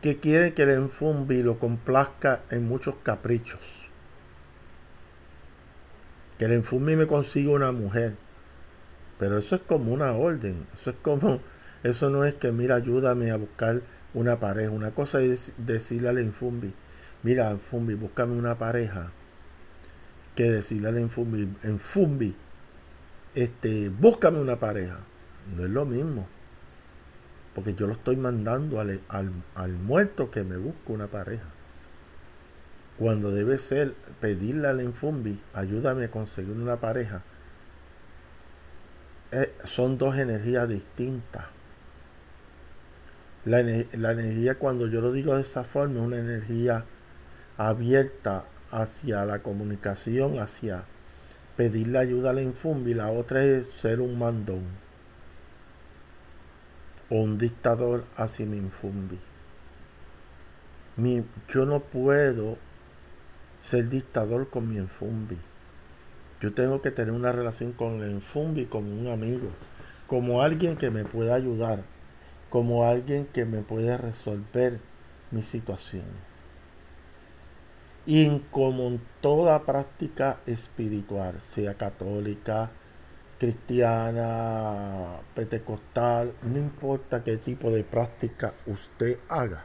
que 0.00 0.18
quieren 0.18 0.52
que 0.54 0.62
el 0.62 0.78
Infumbi 0.78 1.42
lo 1.42 1.58
complazca 1.58 2.40
en 2.50 2.68
muchos 2.68 2.94
caprichos. 3.02 3.60
Que 6.38 6.46
el 6.46 6.52
Infumbi 6.52 6.96
me 6.96 7.06
consiga 7.06 7.52
una 7.52 7.72
mujer. 7.72 8.14
Pero 9.18 9.38
eso 9.38 9.56
es 9.56 9.62
como 9.62 9.92
una 9.92 10.12
orden. 10.12 10.66
Eso 10.74 10.90
es 10.90 10.96
como, 11.00 11.40
eso 11.82 12.10
no 12.10 12.24
es 12.24 12.34
que 12.34 12.52
mira, 12.52 12.74
ayúdame 12.74 13.30
a 13.30 13.36
buscar 13.36 13.80
una 14.12 14.40
pareja. 14.40 14.70
Una 14.70 14.90
cosa 14.90 15.20
es 15.20 15.52
decirle 15.58 16.08
al 16.08 16.18
Infumbi, 16.18 16.72
mira, 17.24 17.50
Infumbi, 17.50 17.94
búscame 17.94 18.36
una 18.36 18.56
pareja. 18.56 19.10
Que 20.36 20.50
decirle 20.50 20.88
al 20.88 20.98
Infumbi, 20.98 21.48
Infumbi, 21.64 22.34
este, 23.34 23.88
búscame 23.88 24.38
una 24.38 24.60
pareja. 24.60 24.98
No 25.56 25.64
es 25.64 25.70
lo 25.70 25.84
mismo. 25.84 26.28
Porque 27.54 27.74
yo 27.74 27.86
lo 27.86 27.94
estoy 27.94 28.16
mandando 28.16 28.80
al, 28.80 29.00
al, 29.08 29.72
muerto 29.72 30.30
que 30.30 30.44
me 30.44 30.56
busque 30.56 30.92
una 30.92 31.06
pareja. 31.06 31.44
Cuando 32.98 33.32
debe 33.32 33.58
ser 33.58 33.94
pedirle 34.20 34.68
al 34.68 34.80
Infumbi, 34.80 35.40
ayúdame 35.52 36.04
a 36.04 36.10
conseguir 36.10 36.56
una 36.56 36.76
pareja. 36.76 37.22
Eh, 39.32 39.52
son 39.64 39.98
dos 39.98 40.16
energías 40.16 40.68
distintas. 40.68 41.44
La, 43.44 43.60
energía, 43.60 44.54
cuando 44.54 44.86
yo 44.86 45.00
lo 45.00 45.12
digo 45.12 45.34
de 45.34 45.42
esa 45.42 45.64
forma, 45.64 46.00
es 46.00 46.06
una 46.06 46.18
energía 46.18 46.84
abierta 47.56 48.44
hacia 48.70 49.24
la 49.24 49.40
comunicación, 49.40 50.38
hacia 50.38 50.84
pedirle 51.56 51.98
ayuda 51.98 52.30
a 52.30 52.32
la 52.32 52.42
infumbi. 52.42 52.94
La 52.94 53.10
otra 53.10 53.44
es 53.44 53.66
ser 53.66 54.00
un 54.00 54.18
mandón 54.18 54.62
o 57.10 57.16
un 57.16 57.38
dictador 57.38 58.04
hacia 58.16 58.46
mi 58.46 58.56
infumbi. 58.56 59.18
Mi, 60.96 61.24
yo 61.48 61.66
no 61.66 61.80
puedo 61.80 62.56
ser 63.64 63.88
dictador 63.88 64.48
con 64.48 64.68
mi 64.68 64.76
infumbi. 64.76 65.38
Yo 66.40 66.52
tengo 66.52 66.82
que 66.82 66.90
tener 66.90 67.12
una 67.12 67.32
relación 67.32 67.72
con 67.72 68.02
el 68.02 68.10
infumbi 68.10 68.66
como 68.66 68.90
un 68.90 69.08
amigo, 69.08 69.48
como 70.06 70.42
alguien 70.42 70.76
que 70.76 70.90
me 70.90 71.04
pueda 71.04 71.34
ayudar 71.34 71.82
como 72.54 72.84
alguien 72.84 73.26
que 73.26 73.44
me 73.44 73.62
puede 73.62 73.98
resolver 73.98 74.78
mis 75.32 75.44
situaciones. 75.44 76.33
Y 78.06 78.38
como 78.50 78.88
en 78.88 79.00
toda 79.20 79.62
práctica 79.62 80.38
espiritual, 80.46 81.40
sea 81.40 81.74
católica, 81.74 82.70
cristiana, 83.38 85.20
pentecostal, 85.34 86.32
no 86.42 86.58
importa 86.58 87.24
qué 87.24 87.38
tipo 87.38 87.70
de 87.70 87.82
práctica 87.82 88.52
usted 88.66 89.18
haga, 89.28 89.64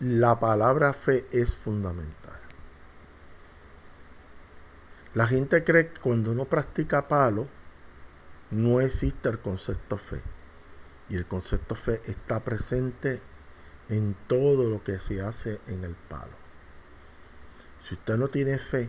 la 0.00 0.40
palabra 0.40 0.92
fe 0.92 1.24
es 1.30 1.54
fundamental. 1.54 2.34
La 5.14 5.26
gente 5.26 5.62
cree 5.62 5.88
que 5.88 6.00
cuando 6.00 6.32
uno 6.32 6.46
practica 6.46 7.06
palo, 7.06 7.46
no 8.50 8.80
existe 8.80 9.28
el 9.28 9.38
concepto 9.38 9.98
fe. 9.98 10.20
Y 11.08 11.16
el 11.16 11.26
concepto 11.26 11.74
fe 11.74 12.00
está 12.06 12.40
presente 12.40 13.20
en 13.92 14.16
todo 14.26 14.70
lo 14.70 14.82
que 14.82 14.98
se 14.98 15.20
hace 15.20 15.60
en 15.66 15.84
el 15.84 15.94
palo. 16.08 16.32
Si 17.86 17.94
usted 17.94 18.16
no 18.16 18.28
tiene 18.28 18.58
fe, 18.58 18.88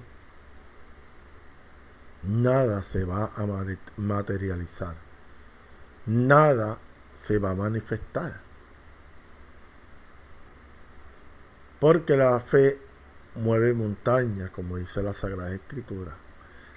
nada 2.24 2.82
se 2.84 3.04
va 3.04 3.32
a 3.36 3.46
materializar. 3.98 4.96
Nada 6.06 6.78
se 7.14 7.38
va 7.38 7.52
a 7.52 7.56
manifestar. 7.56 8.40
Porque 11.82 12.16
la 12.16 12.40
fe 12.40 12.78
mueve 13.36 13.74
montañas, 13.74 14.52
como 14.52 14.78
dice 14.78 15.04
la 15.04 15.14
Sagrada 15.14 15.54
Escritura. 15.54 16.14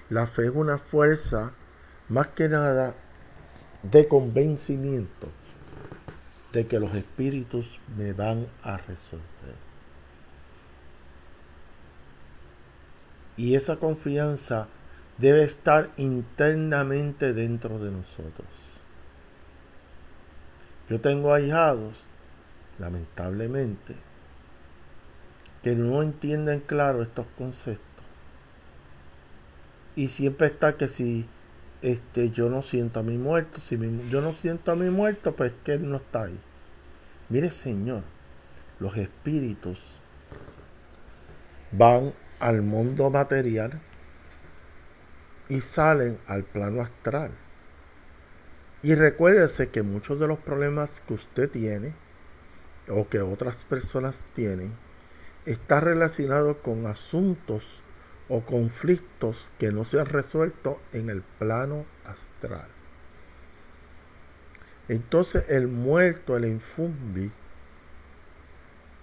La 0.09 0.27
fe 0.27 0.45
es 0.45 0.51
una 0.53 0.77
fuerza 0.77 1.53
más 2.09 2.27
que 2.27 2.49
nada 2.49 2.93
de 3.83 4.05
convencimiento 4.07 5.31
de 6.53 6.67
que 6.67 6.79
los 6.79 6.93
espíritus 6.95 7.79
me 7.97 8.13
van 8.13 8.47
a 8.63 8.77
resolver. 8.77 9.55
Y 13.35 13.55
esa 13.55 13.75
confianza 13.75 14.67
debe 15.17 15.43
estar 15.43 15.89
internamente 15.97 17.33
dentro 17.33 17.79
de 17.79 17.91
nosotros. 17.91 18.47
Yo 20.89 21.01
tengo 21.01 21.33
ahijados, 21.33 22.05
lamentablemente, 22.79 23.95
que 25.61 25.75
no 25.75 26.01
entienden 26.01 26.61
claro 26.61 27.03
estos 27.03 27.25
conceptos. 27.37 27.83
Y 29.95 30.07
siempre 30.07 30.47
está 30.47 30.77
que 30.77 30.87
si 30.87 31.25
este, 31.81 32.31
yo 32.31 32.49
no 32.49 32.61
siento 32.61 32.99
a 32.99 33.03
mi 33.03 33.17
muerto. 33.17 33.59
Si 33.61 33.77
yo 34.09 34.21
no 34.21 34.33
siento 34.33 34.71
a 34.71 34.75
mi 34.75 34.89
muerto, 34.89 35.33
pues 35.33 35.53
que 35.63 35.73
él 35.73 35.89
no 35.89 35.97
está 35.97 36.23
ahí. 36.23 36.39
Mire, 37.29 37.51
Señor, 37.51 38.03
los 38.79 38.95
espíritus 38.97 39.79
van 41.71 42.13
al 42.39 42.61
mundo 42.61 43.09
material 43.09 43.79
y 45.49 45.61
salen 45.61 46.17
al 46.27 46.43
plano 46.43 46.81
astral. 46.81 47.31
Y 48.83 48.95
recuérdese 48.95 49.69
que 49.69 49.81
muchos 49.81 50.19
de 50.19 50.27
los 50.27 50.39
problemas 50.39 51.01
que 51.01 51.13
usted 51.15 51.49
tiene 51.49 51.93
o 52.89 53.07
que 53.07 53.21
otras 53.21 53.65
personas 53.65 54.25
tienen 54.33 54.71
está 55.45 55.79
relacionado 55.79 56.57
con 56.61 56.85
asuntos 56.85 57.81
o 58.29 58.41
conflictos 58.41 59.51
que 59.57 59.71
no 59.71 59.85
se 59.85 59.99
han 59.99 60.07
resuelto 60.07 60.79
en 60.93 61.09
el 61.09 61.21
plano 61.21 61.85
astral. 62.05 62.67
Entonces 64.89 65.45
el 65.49 65.67
muerto, 65.67 66.37
el 66.37 66.45
infumbi, 66.45 67.31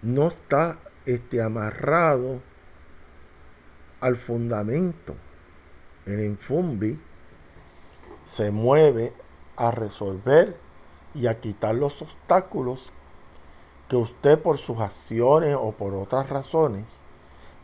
no 0.02 0.28
está 0.28 0.78
este, 1.06 1.42
amarrado 1.42 2.40
al 4.00 4.16
fundamento. 4.16 5.14
El 6.06 6.20
infumbi 6.20 6.98
se 8.24 8.50
mueve 8.50 9.12
a 9.56 9.70
resolver 9.70 10.56
y 11.14 11.26
a 11.26 11.40
quitar 11.40 11.74
los 11.74 12.02
obstáculos 12.02 12.92
que 13.88 13.96
usted 13.96 14.38
por 14.38 14.58
sus 14.58 14.80
acciones 14.80 15.56
o 15.58 15.72
por 15.72 15.94
otras 15.94 16.28
razones 16.28 17.00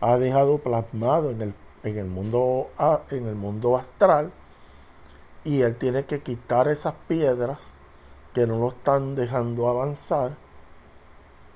ha 0.00 0.18
dejado 0.18 0.58
plasmado 0.58 1.30
en 1.30 1.42
el, 1.42 1.54
en 1.84 1.98
el, 1.98 2.06
mundo, 2.06 2.70
en 3.10 3.26
el 3.26 3.34
mundo 3.34 3.76
astral 3.76 4.32
y 5.44 5.62
él 5.62 5.76
tiene 5.76 6.04
que 6.04 6.20
quitar 6.20 6.68
esas 6.68 6.94
piedras 7.08 7.74
que 8.34 8.46
no 8.46 8.58
lo 8.58 8.68
están 8.68 9.14
dejando 9.14 9.68
avanzar 9.68 10.32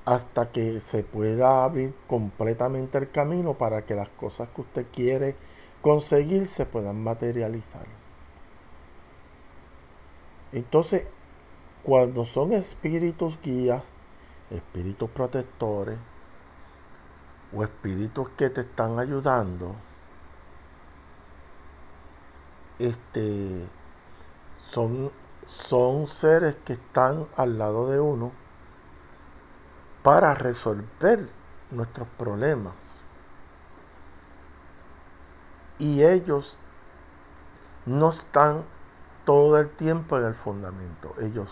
hasta 0.05 0.51
que 0.51 0.81
se 0.81 1.03
pueda 1.03 1.65
abrir 1.65 1.95
completamente 2.07 2.99
el 2.99 3.11
camino 3.11 3.55
para 3.55 3.83
que 3.83 3.95
las 3.95 4.09
cosas 4.11 4.49
que 4.55 4.61
usted 4.61 4.87
quiere 4.93 5.35
conseguir 5.81 6.47
se 6.47 6.67
puedan 6.67 7.03
materializar. 7.03 7.87
Entonces, 10.53 11.05
cuando 11.83 12.25
son 12.25 12.53
espíritus 12.53 13.41
guías, 13.43 13.83
espíritus 14.51 15.11
protectores, 15.11 15.99
o 17.55 17.65
espíritus 17.65 18.29
que 18.31 18.51
te 18.51 18.63
están 18.63 18.99
ayudando, 18.99 19.75
este, 22.79 23.67
son, 24.71 25.11
son 25.47 26.07
seres 26.07 26.57
que 26.65 26.75
están 26.75 27.27
al 27.37 27.59
lado 27.59 27.91
de 27.91 28.01
uno 28.01 28.33
para 30.03 30.35
resolver 30.35 31.29
nuestros 31.71 32.09
problemas. 32.19 32.99
Y 35.79 36.03
ellos 36.03 36.59
no 37.87 38.11
están 38.11 38.63
todo 39.25 39.59
el 39.59 39.71
tiempo 39.71 40.19
en 40.19 40.27
el 40.27 40.35
fundamento. 40.35 41.15
Ellos 41.21 41.49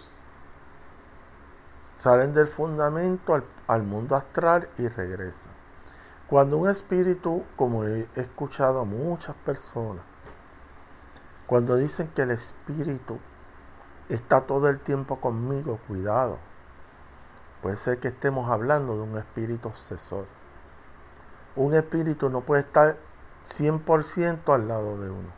salen 1.98 2.34
del 2.34 2.48
fundamento 2.48 3.40
al, 3.66 3.82
mundo 3.82 4.16
astral 4.16 4.68
y 4.78 4.88
regresan. 4.88 5.61
Cuando 6.32 6.56
un 6.56 6.70
espíritu, 6.70 7.44
como 7.56 7.84
he 7.84 8.08
escuchado 8.16 8.80
a 8.80 8.84
muchas 8.86 9.36
personas, 9.44 10.02
cuando 11.46 11.76
dicen 11.76 12.08
que 12.14 12.22
el 12.22 12.30
espíritu 12.30 13.18
está 14.08 14.40
todo 14.40 14.70
el 14.70 14.80
tiempo 14.80 15.20
conmigo, 15.20 15.78
cuidado. 15.86 16.38
Puede 17.60 17.76
ser 17.76 17.98
que 17.98 18.08
estemos 18.08 18.50
hablando 18.50 18.94
de 18.96 19.02
un 19.02 19.18
espíritu 19.18 19.68
obsesor. 19.68 20.24
Un 21.54 21.74
espíritu 21.74 22.30
no 22.30 22.40
puede 22.40 22.62
estar 22.62 22.96
100% 23.46 24.54
al 24.54 24.68
lado 24.68 24.98
de 25.02 25.10
uno. 25.10 25.28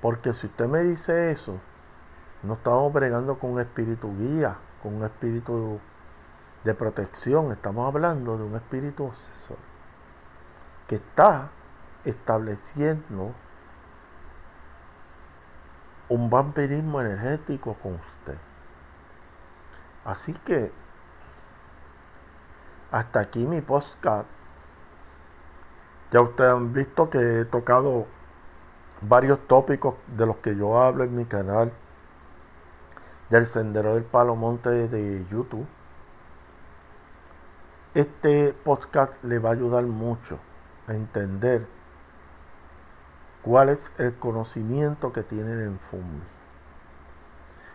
Porque 0.00 0.32
si 0.32 0.46
usted 0.46 0.68
me 0.68 0.84
dice 0.84 1.30
eso, 1.30 1.60
no 2.42 2.54
estamos 2.54 2.90
bregando 2.94 3.38
con 3.38 3.50
un 3.50 3.60
espíritu 3.60 4.10
guía 4.16 4.56
un 4.84 5.04
espíritu 5.04 5.80
de 6.64 6.74
protección, 6.74 7.52
estamos 7.52 7.86
hablando 7.86 8.38
de 8.38 8.44
un 8.44 8.54
espíritu 8.54 9.04
obsesor 9.04 9.65
que 10.88 10.96
está 10.96 11.50
estableciendo 12.04 13.34
un 16.08 16.30
vampirismo 16.30 17.00
energético 17.00 17.74
con 17.82 17.94
usted. 17.94 18.38
Así 20.04 20.32
que 20.32 20.70
hasta 22.92 23.20
aquí 23.20 23.44
mi 23.44 23.60
podcast. 23.60 24.28
Ya 26.12 26.20
ustedes 26.20 26.52
han 26.52 26.72
visto 26.72 27.10
que 27.10 27.40
he 27.40 27.44
tocado 27.44 28.06
varios 29.00 29.40
tópicos 29.48 29.96
de 30.06 30.26
los 30.26 30.36
que 30.36 30.56
yo 30.56 30.80
hablo 30.80 31.02
en 31.02 31.16
mi 31.16 31.24
canal 31.24 31.72
del 33.28 33.44
Sendero 33.44 33.94
del 33.94 34.04
Palo 34.04 34.36
Monte 34.36 34.70
de 34.70 35.26
YouTube. 35.26 35.66
Este 37.94 38.52
podcast 38.52 39.24
le 39.24 39.40
va 39.40 39.50
a 39.50 39.52
ayudar 39.52 39.82
mucho 39.84 40.38
a 40.86 40.94
entender 40.94 41.66
cuál 43.42 43.68
es 43.68 43.92
el 43.98 44.14
conocimiento 44.14 45.12
que 45.12 45.22
tiene 45.22 45.52
el 45.52 45.62
Enfumbi. 45.62 46.22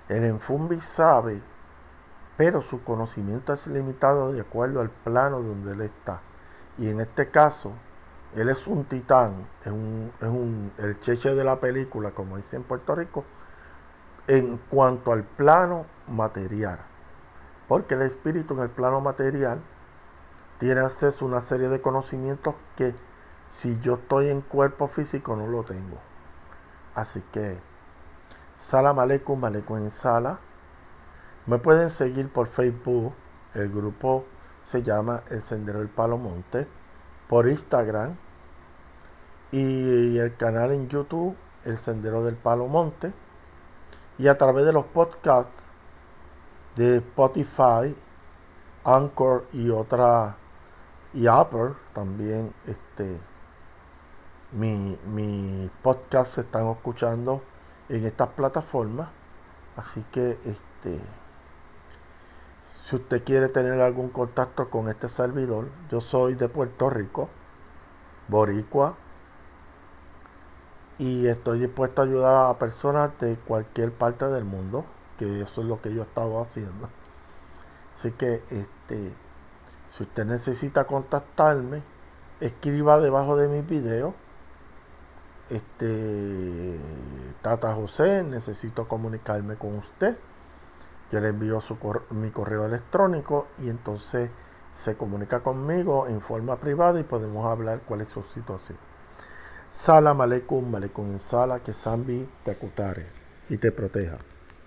El 0.09 0.25
Enfumbi 0.25 0.81
sabe, 0.81 1.41
pero 2.37 2.61
su 2.61 2.83
conocimiento 2.83 3.53
es 3.53 3.67
limitado 3.67 4.33
de 4.33 4.41
acuerdo 4.41 4.81
al 4.81 4.89
plano 4.89 5.41
donde 5.41 5.73
él 5.73 5.81
está. 5.81 6.19
Y 6.77 6.89
en 6.89 6.99
este 6.99 7.29
caso, 7.29 7.71
él 8.35 8.49
es 8.49 8.67
un 8.67 8.85
titán, 8.85 9.47
es, 9.63 9.71
un, 9.71 10.71
el 10.77 10.99
cheche 10.99 11.35
de 11.35 11.43
la 11.43 11.59
película, 11.59 12.11
como 12.11 12.37
dice 12.37 12.55
en 12.55 12.63
Puerto 12.63 12.95
Rico, 12.95 13.23
en 14.27 14.57
cuanto 14.69 15.11
al 15.11 15.23
plano 15.23 15.85
material. 16.07 16.79
Porque 17.67 17.93
el 17.93 18.01
espíritu 18.01 18.53
en 18.55 18.61
el 18.61 18.69
plano 18.69 19.01
material 19.01 19.61
tiene 20.61 20.81
acceso 20.81 21.25
a 21.25 21.27
una 21.27 21.41
serie 21.41 21.69
de 21.69 21.81
conocimientos 21.81 22.53
que 22.77 22.93
si 23.49 23.79
yo 23.79 23.95
estoy 23.95 24.29
en 24.29 24.41
cuerpo 24.41 24.87
físico 24.87 25.35
no 25.35 25.47
lo 25.47 25.63
tengo. 25.63 25.97
Así 26.93 27.23
que, 27.33 27.57
Salam 28.55 28.99
Aleikum, 28.99 29.43
Aleikum 29.43 29.77
en 29.77 29.89
Sala. 29.89 30.37
Me 31.47 31.57
pueden 31.57 31.89
seguir 31.89 32.31
por 32.31 32.45
Facebook. 32.45 33.11
El 33.55 33.71
grupo 33.71 34.23
se 34.61 34.83
llama 34.83 35.23
El 35.31 35.41
Sendero 35.41 35.79
del 35.79 35.89
Palo 35.89 36.19
Monte. 36.19 36.67
Por 37.27 37.49
Instagram. 37.49 38.15
Y 39.51 40.19
el 40.19 40.35
canal 40.37 40.73
en 40.73 40.89
YouTube, 40.89 41.35
El 41.65 41.79
Sendero 41.79 42.23
del 42.23 42.35
Palo 42.35 42.67
Monte 42.67 43.11
y 44.19 44.27
a 44.27 44.37
través 44.37 44.63
de 44.63 44.73
los 44.73 44.85
podcasts 44.85 45.63
de 46.75 46.97
Spotify, 46.97 47.95
Anchor 48.83 49.47
y 49.53 49.71
otra 49.71 50.37
y 51.13 51.27
Apple 51.27 51.73
también 51.93 52.53
este 52.67 53.19
mi, 54.51 54.97
mi 55.07 55.69
podcast 55.81 56.35
se 56.35 56.41
están 56.41 56.67
escuchando 56.67 57.41
en 57.89 58.05
estas 58.05 58.29
plataformas 58.29 59.09
así 59.75 60.03
que 60.11 60.37
este 60.45 60.99
si 62.83 62.95
usted 62.95 63.23
quiere 63.23 63.47
tener 63.47 63.79
algún 63.81 64.09
contacto 64.09 64.69
con 64.69 64.89
este 64.89 65.07
servidor 65.09 65.67
yo 65.89 66.01
soy 66.01 66.35
de 66.35 66.49
Puerto 66.49 66.89
Rico 66.89 67.29
boricua 68.27 68.95
y 71.01 71.25
estoy 71.25 71.59
dispuesto 71.59 72.01
a 72.01 72.05
ayudar 72.05 72.49
a 72.51 72.59
personas 72.59 73.19
de 73.19 73.35
cualquier 73.35 73.91
parte 73.91 74.25
del 74.25 74.45
mundo, 74.45 74.85
que 75.17 75.41
eso 75.41 75.61
es 75.61 75.67
lo 75.67 75.81
que 75.81 75.91
yo 75.91 76.01
he 76.01 76.05
estado 76.05 76.39
haciendo. 76.39 76.89
Así 77.95 78.11
que 78.11 78.35
este, 78.51 79.11
si 79.95 80.03
usted 80.03 80.25
necesita 80.25 80.85
contactarme, 80.85 81.81
escriba 82.39 82.99
debajo 82.99 83.35
de 83.35 83.47
mis 83.47 83.67
videos. 83.67 84.13
Este 85.49 86.79
Tata 87.41 87.73
José, 87.73 88.23
necesito 88.23 88.87
comunicarme 88.87 89.55
con 89.55 89.77
usted. 89.77 90.17
Yo 91.11 91.19
le 91.19 91.29
envío 91.29 91.59
su 91.59 91.77
mi 92.11 92.31
correo 92.31 92.65
electrónico 92.65 93.47
y 93.59 93.69
entonces 93.69 94.29
se 94.71 94.95
comunica 94.95 95.41
conmigo 95.41 96.07
en 96.07 96.21
forma 96.21 96.55
privada 96.55 96.99
y 96.99 97.03
podemos 97.03 97.45
hablar 97.45 97.81
cuál 97.85 98.01
es 98.01 98.09
su 98.09 98.23
situación. 98.23 98.77
Salam 99.67 100.21
aleikum, 100.21 100.73
aleikum 100.75 101.17
sala, 101.17 101.59
que 101.59 101.73
Zambi 101.73 102.29
te 102.45 102.51
acutare 102.51 103.05
y 103.49 103.57
te 103.57 103.71
proteja. 103.71 104.17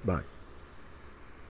Bye. 0.05 0.34